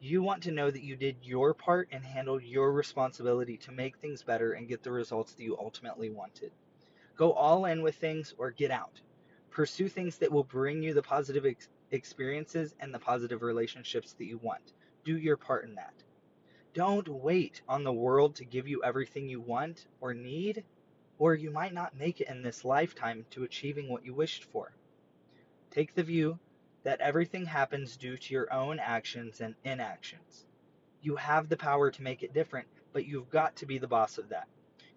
you 0.00 0.22
want 0.22 0.42
to 0.42 0.50
know 0.50 0.72
that 0.72 0.82
you 0.82 0.96
did 0.96 1.14
your 1.22 1.54
part 1.54 1.88
and 1.92 2.04
handled 2.04 2.42
your 2.42 2.72
responsibility 2.72 3.56
to 3.58 3.70
make 3.70 3.96
things 3.96 4.24
better 4.24 4.54
and 4.54 4.66
get 4.66 4.82
the 4.82 4.90
results 4.90 5.34
that 5.34 5.44
you 5.44 5.56
ultimately 5.56 6.10
wanted. 6.10 6.50
Go 7.16 7.32
all 7.32 7.66
in 7.66 7.82
with 7.82 7.94
things 7.94 8.34
or 8.36 8.50
get 8.50 8.72
out. 8.72 9.00
Pursue 9.52 9.88
things 9.88 10.18
that 10.18 10.32
will 10.32 10.42
bring 10.42 10.82
you 10.82 10.94
the 10.94 11.02
positive 11.02 11.46
ex- 11.46 11.68
experiences 11.92 12.74
and 12.80 12.92
the 12.92 12.98
positive 12.98 13.42
relationships 13.42 14.14
that 14.14 14.26
you 14.26 14.38
want. 14.38 14.72
Do 15.04 15.16
your 15.16 15.36
part 15.36 15.64
in 15.64 15.76
that. 15.76 15.94
Don't 16.72 17.06
wait 17.06 17.62
on 17.68 17.84
the 17.84 17.92
world 17.92 18.34
to 18.34 18.44
give 18.44 18.66
you 18.66 18.82
everything 18.82 19.28
you 19.28 19.40
want 19.40 19.86
or 20.00 20.12
need, 20.12 20.64
or 21.24 21.34
you 21.34 21.50
might 21.50 21.72
not 21.72 21.98
make 21.98 22.20
it 22.20 22.28
in 22.28 22.42
this 22.42 22.66
lifetime 22.66 23.24
to 23.30 23.44
achieving 23.44 23.88
what 23.88 24.04
you 24.04 24.12
wished 24.12 24.44
for. 24.44 24.70
Take 25.70 25.94
the 25.94 26.02
view 26.02 26.38
that 26.82 27.00
everything 27.00 27.46
happens 27.46 27.96
due 27.96 28.18
to 28.18 28.34
your 28.34 28.52
own 28.52 28.78
actions 28.78 29.40
and 29.40 29.54
inactions. 29.64 30.44
You 31.00 31.16
have 31.16 31.48
the 31.48 31.56
power 31.56 31.90
to 31.90 32.02
make 32.02 32.22
it 32.22 32.34
different, 32.34 32.68
but 32.92 33.06
you've 33.06 33.30
got 33.30 33.56
to 33.56 33.64
be 33.64 33.78
the 33.78 33.86
boss 33.86 34.18
of 34.18 34.28
that. 34.28 34.46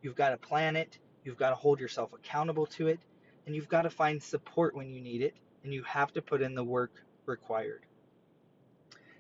You've 0.02 0.18
got 0.18 0.32
to 0.32 0.38
plan 0.38 0.76
it, 0.76 1.00
you've 1.24 1.38
got 1.38 1.52
to 1.52 1.56
hold 1.56 1.80
yourself 1.80 2.12
accountable 2.12 2.66
to 2.66 2.90
it, 2.90 3.00
and 3.46 3.56
you've 3.56 3.70
got 3.70 3.84
to 3.84 3.90
find 3.90 4.22
support 4.22 4.76
when 4.76 4.92
you 4.92 5.00
need 5.00 5.22
it, 5.22 5.34
and 5.64 5.74
you 5.74 5.84
have 5.84 6.12
to 6.12 6.22
put 6.22 6.42
in 6.42 6.56
the 6.56 6.62
work 6.62 6.92
required. 7.26 7.86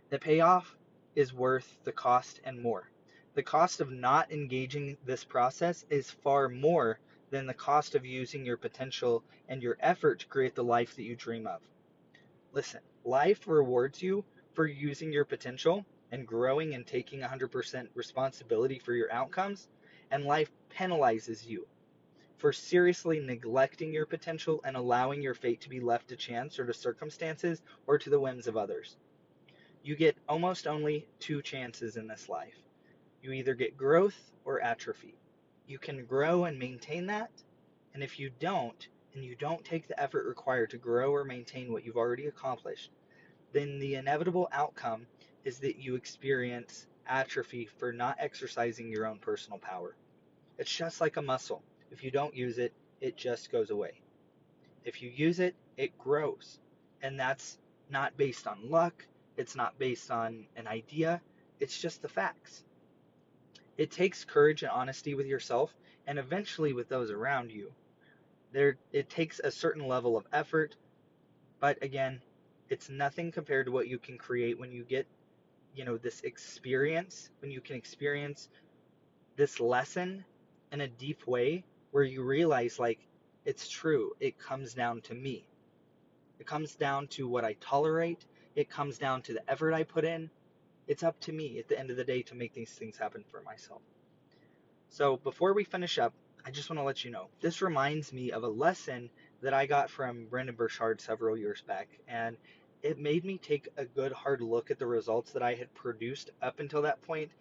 The 0.09 0.19
payoff 0.19 0.75
is 1.15 1.33
worth 1.33 1.77
the 1.85 1.93
cost 1.93 2.41
and 2.43 2.61
more. 2.61 2.91
The 3.37 3.43
cost 3.43 3.81
of 3.81 3.91
not 3.91 4.31
engaging 4.31 4.97
this 5.05 5.23
process 5.23 5.85
is 5.91 6.09
far 6.09 6.49
more 6.49 6.97
than 7.29 7.45
the 7.45 7.53
cost 7.53 7.93
of 7.93 8.03
using 8.03 8.43
your 8.43 8.57
potential 8.57 9.23
and 9.47 9.61
your 9.61 9.77
effort 9.79 10.21
to 10.21 10.25
create 10.25 10.55
the 10.55 10.63
life 10.63 10.95
that 10.95 11.03
you 11.03 11.15
dream 11.15 11.45
of. 11.45 11.61
Listen, 12.51 12.81
life 13.03 13.47
rewards 13.47 14.01
you 14.01 14.25
for 14.53 14.65
using 14.65 15.13
your 15.13 15.23
potential 15.23 15.85
and 16.11 16.27
growing 16.27 16.73
and 16.73 16.87
taking 16.87 17.19
100% 17.19 17.87
responsibility 17.93 18.79
for 18.79 18.93
your 18.93 19.13
outcomes, 19.13 19.67
and 20.09 20.25
life 20.25 20.49
penalizes 20.75 21.45
you 21.45 21.67
for 22.37 22.51
seriously 22.51 23.19
neglecting 23.19 23.93
your 23.93 24.07
potential 24.07 24.61
and 24.63 24.75
allowing 24.75 25.21
your 25.21 25.35
fate 25.35 25.61
to 25.61 25.69
be 25.69 25.79
left 25.79 26.07
to 26.07 26.15
chance 26.15 26.57
or 26.57 26.65
to 26.65 26.73
circumstances 26.73 27.61
or 27.85 27.99
to 27.99 28.09
the 28.09 28.19
whims 28.19 28.47
of 28.47 28.57
others. 28.57 28.97
You 29.83 29.95
get 29.95 30.17
almost 30.27 30.65
only 30.65 31.05
two 31.19 31.43
chances 31.43 31.97
in 31.97 32.07
this 32.07 32.29
life. 32.29 32.55
You 33.21 33.31
either 33.31 33.55
get 33.55 33.77
growth 33.77 34.31
or 34.45 34.61
atrophy. 34.61 35.15
You 35.67 35.79
can 35.79 36.05
grow 36.05 36.45
and 36.45 36.57
maintain 36.57 37.07
that, 37.07 37.31
and 37.93 38.03
if 38.03 38.19
you 38.19 38.31
don't, 38.39 38.87
and 39.13 39.25
you 39.25 39.35
don't 39.35 39.65
take 39.65 39.87
the 39.87 39.99
effort 39.99 40.27
required 40.27 40.69
to 40.69 40.77
grow 40.77 41.11
or 41.11 41.23
maintain 41.23 41.71
what 41.71 41.83
you've 41.83 41.97
already 41.97 42.27
accomplished, 42.27 42.91
then 43.51 43.79
the 43.79 43.95
inevitable 43.95 44.47
outcome 44.51 45.07
is 45.43 45.59
that 45.59 45.77
you 45.77 45.95
experience 45.95 46.85
atrophy 47.07 47.65
for 47.65 47.91
not 47.91 48.17
exercising 48.19 48.89
your 48.89 49.07
own 49.07 49.17
personal 49.17 49.59
power. 49.59 49.95
It's 50.57 50.73
just 50.73 51.01
like 51.01 51.17
a 51.17 51.21
muscle. 51.21 51.63
If 51.91 52.03
you 52.03 52.11
don't 52.11 52.35
use 52.35 52.57
it, 52.57 52.73
it 53.01 53.17
just 53.17 53.51
goes 53.51 53.69
away. 53.69 54.01
If 54.83 55.01
you 55.01 55.09
use 55.09 55.39
it, 55.39 55.55
it 55.77 55.97
grows. 55.97 56.59
And 57.01 57.19
that's 57.19 57.57
not 57.89 58.17
based 58.17 58.47
on 58.47 58.69
luck, 58.69 59.05
it's 59.37 59.55
not 59.55 59.77
based 59.79 60.11
on 60.11 60.45
an 60.55 60.67
idea, 60.67 61.21
it's 61.59 61.79
just 61.79 62.01
the 62.01 62.09
facts. 62.09 62.63
It 63.77 63.91
takes 63.91 64.25
courage 64.25 64.63
and 64.63 64.71
honesty 64.71 65.13
with 65.13 65.27
yourself 65.27 65.73
and 66.07 66.17
eventually 66.17 66.73
with 66.73 66.89
those 66.89 67.11
around 67.11 67.51
you. 67.51 67.71
There, 68.51 68.77
it 68.91 69.09
takes 69.09 69.39
a 69.39 69.51
certain 69.51 69.87
level 69.87 70.17
of 70.17 70.25
effort, 70.33 70.75
but 71.59 71.81
again, 71.83 72.21
it's 72.69 72.89
nothing 72.89 73.31
compared 73.31 73.65
to 73.67 73.71
what 73.71 73.87
you 73.87 73.97
can 73.99 74.17
create 74.17 74.59
when 74.59 74.71
you 74.71 74.83
get, 74.83 75.05
you 75.75 75.85
know, 75.85 75.97
this 75.97 76.21
experience, 76.21 77.29
when 77.39 77.51
you 77.51 77.61
can 77.61 77.75
experience 77.75 78.49
this 79.35 79.59
lesson 79.59 80.25
in 80.71 80.81
a 80.81 80.87
deep 80.87 81.27
way 81.27 81.63
where 81.91 82.03
you 82.03 82.23
realize, 82.23 82.79
like, 82.79 82.99
it's 83.45 83.69
true. 83.69 84.11
It 84.19 84.39
comes 84.39 84.73
down 84.73 85.01
to 85.01 85.13
me. 85.13 85.47
It 86.39 86.45
comes 86.45 86.75
down 86.75 87.07
to 87.09 87.27
what 87.27 87.45
I 87.45 87.53
tolerate. 87.61 88.25
It 88.55 88.69
comes 88.69 88.97
down 88.97 89.21
to 89.23 89.33
the 89.33 89.49
effort 89.49 89.73
I 89.73 89.83
put 89.83 90.03
in. 90.03 90.29
It's 90.87 91.03
up 91.03 91.19
to 91.21 91.31
me 91.31 91.59
at 91.59 91.67
the 91.67 91.77
end 91.77 91.91
of 91.91 91.97
the 91.97 92.03
day 92.03 92.21
to 92.23 92.35
make 92.35 92.53
these 92.53 92.71
things 92.71 92.97
happen 92.97 93.23
for 93.29 93.41
myself. 93.41 93.81
So 94.89 95.17
before 95.17 95.53
we 95.53 95.63
finish 95.63 95.99
up, 95.99 96.13
I 96.45 96.51
just 96.51 96.69
want 96.69 96.79
to 96.79 96.83
let 96.83 97.03
you 97.03 97.11
know 97.11 97.27
this 97.41 97.61
reminds 97.61 98.13
me 98.13 98.31
of 98.31 98.43
a 98.43 98.47
lesson 98.47 99.09
that 99.41 99.53
I 99.53 99.65
got 99.65 99.89
from 99.89 100.27
Brendon 100.27 100.55
Burchard 100.55 101.01
several 101.01 101.37
years 101.37 101.61
back, 101.61 101.89
and 102.07 102.37
it 102.81 102.97
made 102.97 103.25
me 103.25 103.37
take 103.37 103.67
a 103.77 103.85
good 103.85 104.11
hard 104.11 104.41
look 104.41 104.71
at 104.71 104.79
the 104.79 104.85
results 104.85 105.33
that 105.33 105.43
I 105.43 105.55
had 105.55 105.73
produced 105.73 106.31
up 106.41 106.59
until 106.59 106.83
that 106.83 107.01
point 107.01 107.31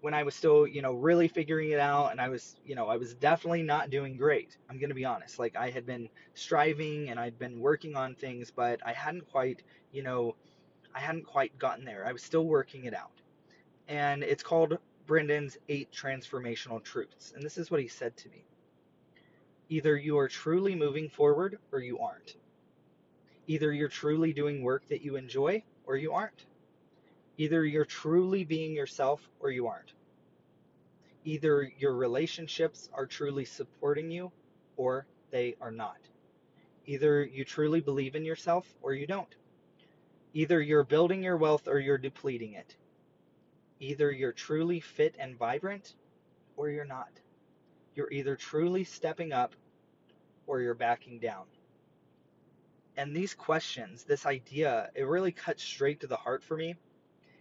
when 0.00 0.14
I 0.14 0.24
was 0.24 0.34
still, 0.34 0.66
you 0.66 0.82
know, 0.82 0.92
really 0.92 1.28
figuring 1.28 1.70
it 1.70 1.78
out 1.78 2.10
and 2.10 2.20
I 2.20 2.28
was, 2.28 2.56
you 2.66 2.74
know, 2.74 2.88
I 2.88 2.96
was 2.96 3.14
definitely 3.14 3.62
not 3.62 3.88
doing 3.88 4.16
great. 4.16 4.56
I'm 4.68 4.78
going 4.78 4.90
to 4.90 4.96
be 4.96 5.04
honest. 5.04 5.38
Like 5.38 5.56
I 5.56 5.70
had 5.70 5.86
been 5.86 6.08
striving 6.34 7.08
and 7.08 7.20
I'd 7.20 7.38
been 7.38 7.60
working 7.60 7.94
on 7.94 8.16
things, 8.16 8.50
but 8.50 8.80
I 8.84 8.92
hadn't 8.92 9.30
quite, 9.30 9.62
you 9.92 10.02
know, 10.02 10.34
I 10.94 11.00
hadn't 11.00 11.26
quite 11.26 11.58
gotten 11.58 11.84
there. 11.84 12.06
I 12.06 12.12
was 12.12 12.22
still 12.22 12.44
working 12.44 12.84
it 12.84 12.94
out. 12.94 13.20
And 13.88 14.22
it's 14.22 14.42
called 14.42 14.78
Brendon's 15.06 15.56
Eight 15.68 15.90
Transformational 15.92 16.82
Truths. 16.82 17.32
And 17.34 17.42
this 17.42 17.58
is 17.58 17.70
what 17.70 17.80
he 17.80 17.88
said 17.88 18.16
to 18.18 18.28
me 18.28 18.44
Either 19.68 19.96
you 19.96 20.18
are 20.18 20.28
truly 20.28 20.74
moving 20.74 21.08
forward 21.08 21.58
or 21.72 21.80
you 21.80 21.98
aren't. 21.98 22.36
Either 23.46 23.72
you're 23.72 23.88
truly 23.88 24.32
doing 24.32 24.62
work 24.62 24.86
that 24.88 25.02
you 25.02 25.16
enjoy 25.16 25.62
or 25.86 25.96
you 25.96 26.12
aren't. 26.12 26.44
Either 27.38 27.64
you're 27.64 27.84
truly 27.84 28.44
being 28.44 28.74
yourself 28.74 29.26
or 29.40 29.50
you 29.50 29.66
aren't. 29.66 29.92
Either 31.24 31.70
your 31.78 31.94
relationships 31.94 32.88
are 32.92 33.06
truly 33.06 33.44
supporting 33.44 34.10
you 34.10 34.30
or 34.76 35.06
they 35.30 35.56
are 35.60 35.70
not. 35.70 35.98
Either 36.86 37.24
you 37.24 37.44
truly 37.44 37.80
believe 37.80 38.14
in 38.14 38.24
yourself 38.24 38.66
or 38.82 38.92
you 38.92 39.06
don't. 39.06 39.34
Either 40.34 40.60
you're 40.60 40.84
building 40.84 41.22
your 41.22 41.36
wealth 41.36 41.68
or 41.68 41.78
you're 41.78 41.98
depleting 41.98 42.54
it. 42.54 42.76
Either 43.80 44.10
you're 44.10 44.32
truly 44.32 44.80
fit 44.80 45.16
and 45.18 45.36
vibrant 45.36 45.94
or 46.56 46.70
you're 46.70 46.84
not. 46.84 47.10
You're 47.94 48.10
either 48.10 48.36
truly 48.36 48.84
stepping 48.84 49.32
up 49.32 49.54
or 50.46 50.60
you're 50.60 50.74
backing 50.74 51.18
down. 51.18 51.44
And 52.96 53.14
these 53.14 53.34
questions, 53.34 54.04
this 54.04 54.26
idea, 54.26 54.90
it 54.94 55.04
really 55.04 55.32
cuts 55.32 55.62
straight 55.62 56.00
to 56.00 56.06
the 56.06 56.16
heart 56.16 56.42
for 56.42 56.56
me. 56.56 56.76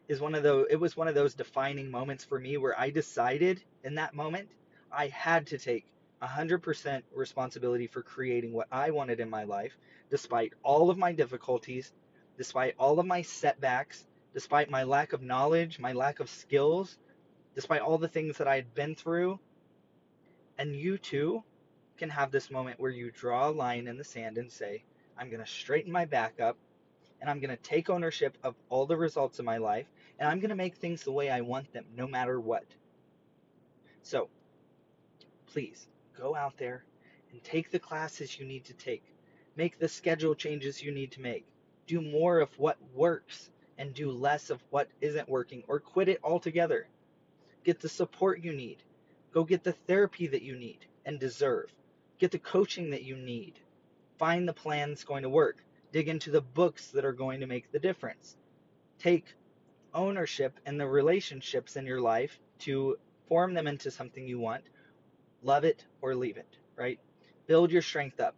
Is 0.07 0.19
one 0.19 0.35
of 0.35 0.43
those 0.43 0.67
it 0.69 0.75
was 0.75 0.97
one 0.97 1.07
of 1.07 1.15
those 1.15 1.35
defining 1.35 1.89
moments 1.89 2.25
for 2.25 2.37
me 2.37 2.57
where 2.57 2.77
I 2.77 2.89
decided 2.89 3.63
in 3.83 3.95
that 3.95 4.13
moment 4.13 4.49
I 4.91 5.07
had 5.07 5.47
to 5.47 5.57
take 5.57 5.85
100% 6.21 7.03
responsibility 7.15 7.87
for 7.87 8.01
creating 8.01 8.51
what 8.51 8.67
I 8.71 8.91
wanted 8.91 9.21
in 9.21 9.29
my 9.29 9.43
life 9.43 9.77
despite 10.09 10.53
all 10.61 10.89
of 10.89 10.97
my 10.97 11.13
difficulties, 11.13 11.93
despite 12.41 12.73
all 12.79 12.99
of 12.99 13.05
my 13.05 13.21
setbacks, 13.21 14.03
despite 14.33 14.67
my 14.67 14.81
lack 14.81 15.13
of 15.13 15.21
knowledge, 15.21 15.77
my 15.77 15.93
lack 15.93 16.19
of 16.19 16.27
skills, 16.27 16.97
despite 17.53 17.81
all 17.81 17.99
the 17.99 18.07
things 18.07 18.35
that 18.39 18.47
I 18.47 18.55
had 18.55 18.73
been 18.73 18.95
through. 18.95 19.37
And 20.57 20.75
you 20.75 20.97
too 20.97 21.43
can 21.97 22.09
have 22.09 22.31
this 22.31 22.49
moment 22.49 22.79
where 22.79 22.89
you 22.89 23.11
draw 23.11 23.47
a 23.47 23.51
line 23.51 23.87
in 23.87 23.95
the 23.95 24.03
sand 24.03 24.39
and 24.39 24.51
say, 24.51 24.83
I'm 25.15 25.29
going 25.29 25.43
to 25.43 25.47
straighten 25.47 25.91
my 25.91 26.05
back 26.05 26.39
up 26.41 26.57
and 27.19 27.29
I'm 27.29 27.39
going 27.39 27.55
to 27.55 27.61
take 27.61 27.91
ownership 27.91 28.35
of 28.43 28.55
all 28.69 28.87
the 28.87 28.97
results 28.97 29.37
of 29.37 29.45
my 29.45 29.57
life 29.57 29.85
and 30.17 30.27
I'm 30.27 30.39
going 30.39 30.49
to 30.49 30.55
make 30.55 30.77
things 30.77 31.03
the 31.03 31.11
way 31.11 31.29
I 31.29 31.41
want 31.41 31.71
them 31.73 31.85
no 31.95 32.07
matter 32.07 32.39
what. 32.39 32.65
So, 34.01 34.29
please 35.45 35.87
go 36.17 36.35
out 36.35 36.57
there 36.57 36.85
and 37.31 37.43
take 37.43 37.69
the 37.69 37.77
classes 37.77 38.39
you 38.39 38.47
need 38.47 38.65
to 38.65 38.73
take. 38.73 39.03
Make 39.55 39.77
the 39.77 39.87
schedule 39.87 40.33
changes 40.33 40.81
you 40.81 40.91
need 40.91 41.11
to 41.11 41.21
make. 41.21 41.45
Do 41.91 42.01
more 42.01 42.39
of 42.39 42.57
what 42.57 42.77
works 42.93 43.49
and 43.77 43.93
do 43.93 44.11
less 44.11 44.49
of 44.49 44.63
what 44.69 44.87
isn't 45.01 45.27
working 45.27 45.61
or 45.67 45.81
quit 45.81 46.07
it 46.07 46.21
altogether. 46.23 46.87
Get 47.65 47.81
the 47.81 47.89
support 47.89 48.41
you 48.41 48.53
need. 48.53 48.81
Go 49.33 49.43
get 49.43 49.65
the 49.65 49.73
therapy 49.73 50.27
that 50.27 50.41
you 50.41 50.55
need 50.55 50.85
and 51.05 51.19
deserve. 51.19 51.69
Get 52.17 52.31
the 52.31 52.39
coaching 52.39 52.91
that 52.91 53.03
you 53.03 53.17
need. 53.17 53.59
Find 54.17 54.47
the 54.47 54.53
plan 54.53 54.87
that's 54.87 55.03
going 55.03 55.23
to 55.23 55.29
work. 55.29 55.65
Dig 55.91 56.07
into 56.07 56.31
the 56.31 56.39
books 56.39 56.91
that 56.91 57.03
are 57.03 57.11
going 57.11 57.41
to 57.41 57.45
make 57.45 57.73
the 57.73 57.79
difference. 57.79 58.37
Take 58.97 59.25
ownership 59.93 60.57
in 60.65 60.77
the 60.77 60.87
relationships 60.87 61.75
in 61.75 61.85
your 61.85 61.99
life 61.99 62.39
to 62.59 62.97
form 63.27 63.53
them 63.53 63.67
into 63.67 63.91
something 63.91 64.25
you 64.25 64.39
want. 64.39 64.63
Love 65.43 65.65
it 65.65 65.83
or 66.01 66.15
leave 66.15 66.37
it, 66.37 66.55
right? 66.77 67.01
Build 67.47 67.69
your 67.69 67.81
strength 67.81 68.21
up. 68.21 68.35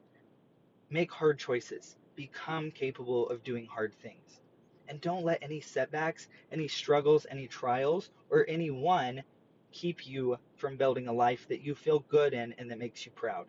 Make 0.90 1.12
hard 1.12 1.38
choices. 1.38 1.96
Become 2.16 2.72
capable 2.72 3.30
of 3.30 3.44
doing 3.44 3.66
hard 3.66 3.94
things. 4.02 4.40
And 4.88 5.00
don't 5.02 5.24
let 5.24 5.42
any 5.42 5.62
setbacks, 5.62 6.28
any 6.52 6.68
struggles, 6.68 7.26
any 7.30 7.48
trials, 7.48 8.10
or 8.30 8.46
any 8.48 8.70
one 8.70 9.24
keep 9.72 10.06
you 10.06 10.38
from 10.56 10.78
building 10.78 11.08
a 11.08 11.14
life 11.14 11.48
that 11.48 11.62
you 11.62 11.74
feel 11.74 12.00
good 12.00 12.34
in 12.34 12.54
and 12.58 12.70
that 12.70 12.78
makes 12.78 13.06
you 13.06 13.12
proud. 13.12 13.48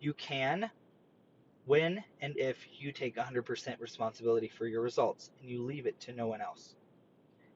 You 0.00 0.14
can 0.14 0.70
when 1.66 2.02
and 2.20 2.36
if 2.36 2.66
you 2.78 2.92
take 2.92 3.16
100% 3.16 3.80
responsibility 3.80 4.48
for 4.48 4.66
your 4.66 4.82
results 4.82 5.30
and 5.40 5.50
you 5.50 5.62
leave 5.62 5.86
it 5.86 6.00
to 6.00 6.12
no 6.12 6.26
one 6.26 6.40
else. 6.40 6.74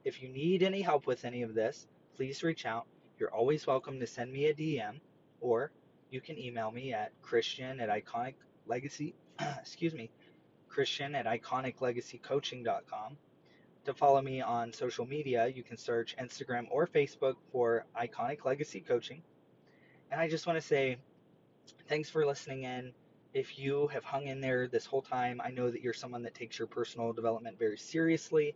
If 0.04 0.22
you 0.22 0.28
need 0.28 0.62
any 0.62 0.82
help 0.82 1.06
with 1.06 1.24
any 1.24 1.42
of 1.42 1.54
this, 1.54 1.86
please 2.14 2.42
reach 2.42 2.66
out. 2.66 2.86
You're 3.18 3.34
always 3.34 3.66
welcome 3.66 3.98
to 4.00 4.06
send 4.06 4.32
me 4.32 4.46
a 4.46 4.54
DM 4.54 5.00
or 5.40 5.72
you 6.12 6.20
can 6.20 6.38
email 6.38 6.70
me 6.70 6.92
at 6.92 7.10
christian 7.22 7.80
at 7.80 7.88
iconic 7.88 8.34
legacy 8.66 9.14
excuse 9.60 9.94
me 9.94 10.10
christian 10.68 11.14
at 11.14 11.26
iconiclegacycoaching.com 11.26 13.16
to 13.84 13.94
follow 13.94 14.22
me 14.22 14.40
on 14.40 14.72
social 14.72 15.04
media 15.04 15.48
you 15.48 15.62
can 15.62 15.76
search 15.76 16.16
instagram 16.16 16.66
or 16.70 16.86
facebook 16.86 17.34
for 17.50 17.84
iconic 18.00 18.44
legacy 18.44 18.80
coaching. 18.80 19.22
And 20.10 20.20
i 20.20 20.28
just 20.28 20.46
want 20.46 20.58
to 20.60 20.66
say 20.66 20.98
thanks 21.88 22.10
for 22.10 22.26
listening 22.26 22.64
in. 22.64 22.92
If 23.34 23.58
you 23.58 23.86
have 23.88 24.04
hung 24.04 24.26
in 24.26 24.40
there 24.40 24.68
this 24.68 24.86
whole 24.86 25.02
time 25.02 25.40
i 25.44 25.50
know 25.50 25.70
that 25.70 25.82
you're 25.82 25.92
someone 25.92 26.22
that 26.22 26.34
takes 26.34 26.58
your 26.58 26.68
personal 26.68 27.12
development 27.12 27.58
very 27.58 27.78
seriously. 27.78 28.54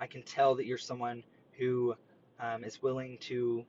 I 0.00 0.06
can 0.06 0.22
tell 0.22 0.54
that 0.56 0.66
you're 0.66 0.78
someone 0.78 1.24
who 1.58 1.96
um, 2.38 2.62
is 2.62 2.82
willing 2.82 3.18
to 3.22 3.64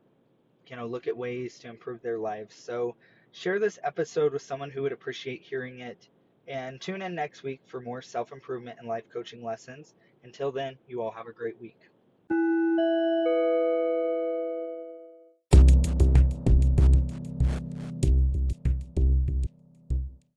you 0.68 0.76
know 0.76 0.86
look 0.86 1.08
at 1.08 1.18
ways 1.18 1.58
to 1.60 1.70
improve 1.70 2.02
their 2.02 2.20
lives. 2.20 2.56
So 2.56 2.96
Share 3.32 3.60
this 3.60 3.78
episode 3.84 4.34
with 4.34 4.42
someone 4.42 4.72
who 4.72 4.82
would 4.82 4.92
appreciate 4.92 5.42
hearing 5.44 5.80
it. 5.80 6.10
And 6.48 6.82
tune 6.82 7.04
in 7.04 7.14
next 7.14 7.44
week 7.44 7.62
for 7.66 7.80
more 7.80 8.02
self 8.02 8.32
improvement 8.32 8.80
and 8.80 8.88
life 8.88 9.08
coaching 9.14 9.44
lessons. 9.44 9.94
Until 10.24 10.52
then, 10.52 10.78
you 10.88 11.02
all 11.02 11.12
have 11.12 11.28
a 11.28 11.34
great 11.34 11.62
week. 11.62 11.78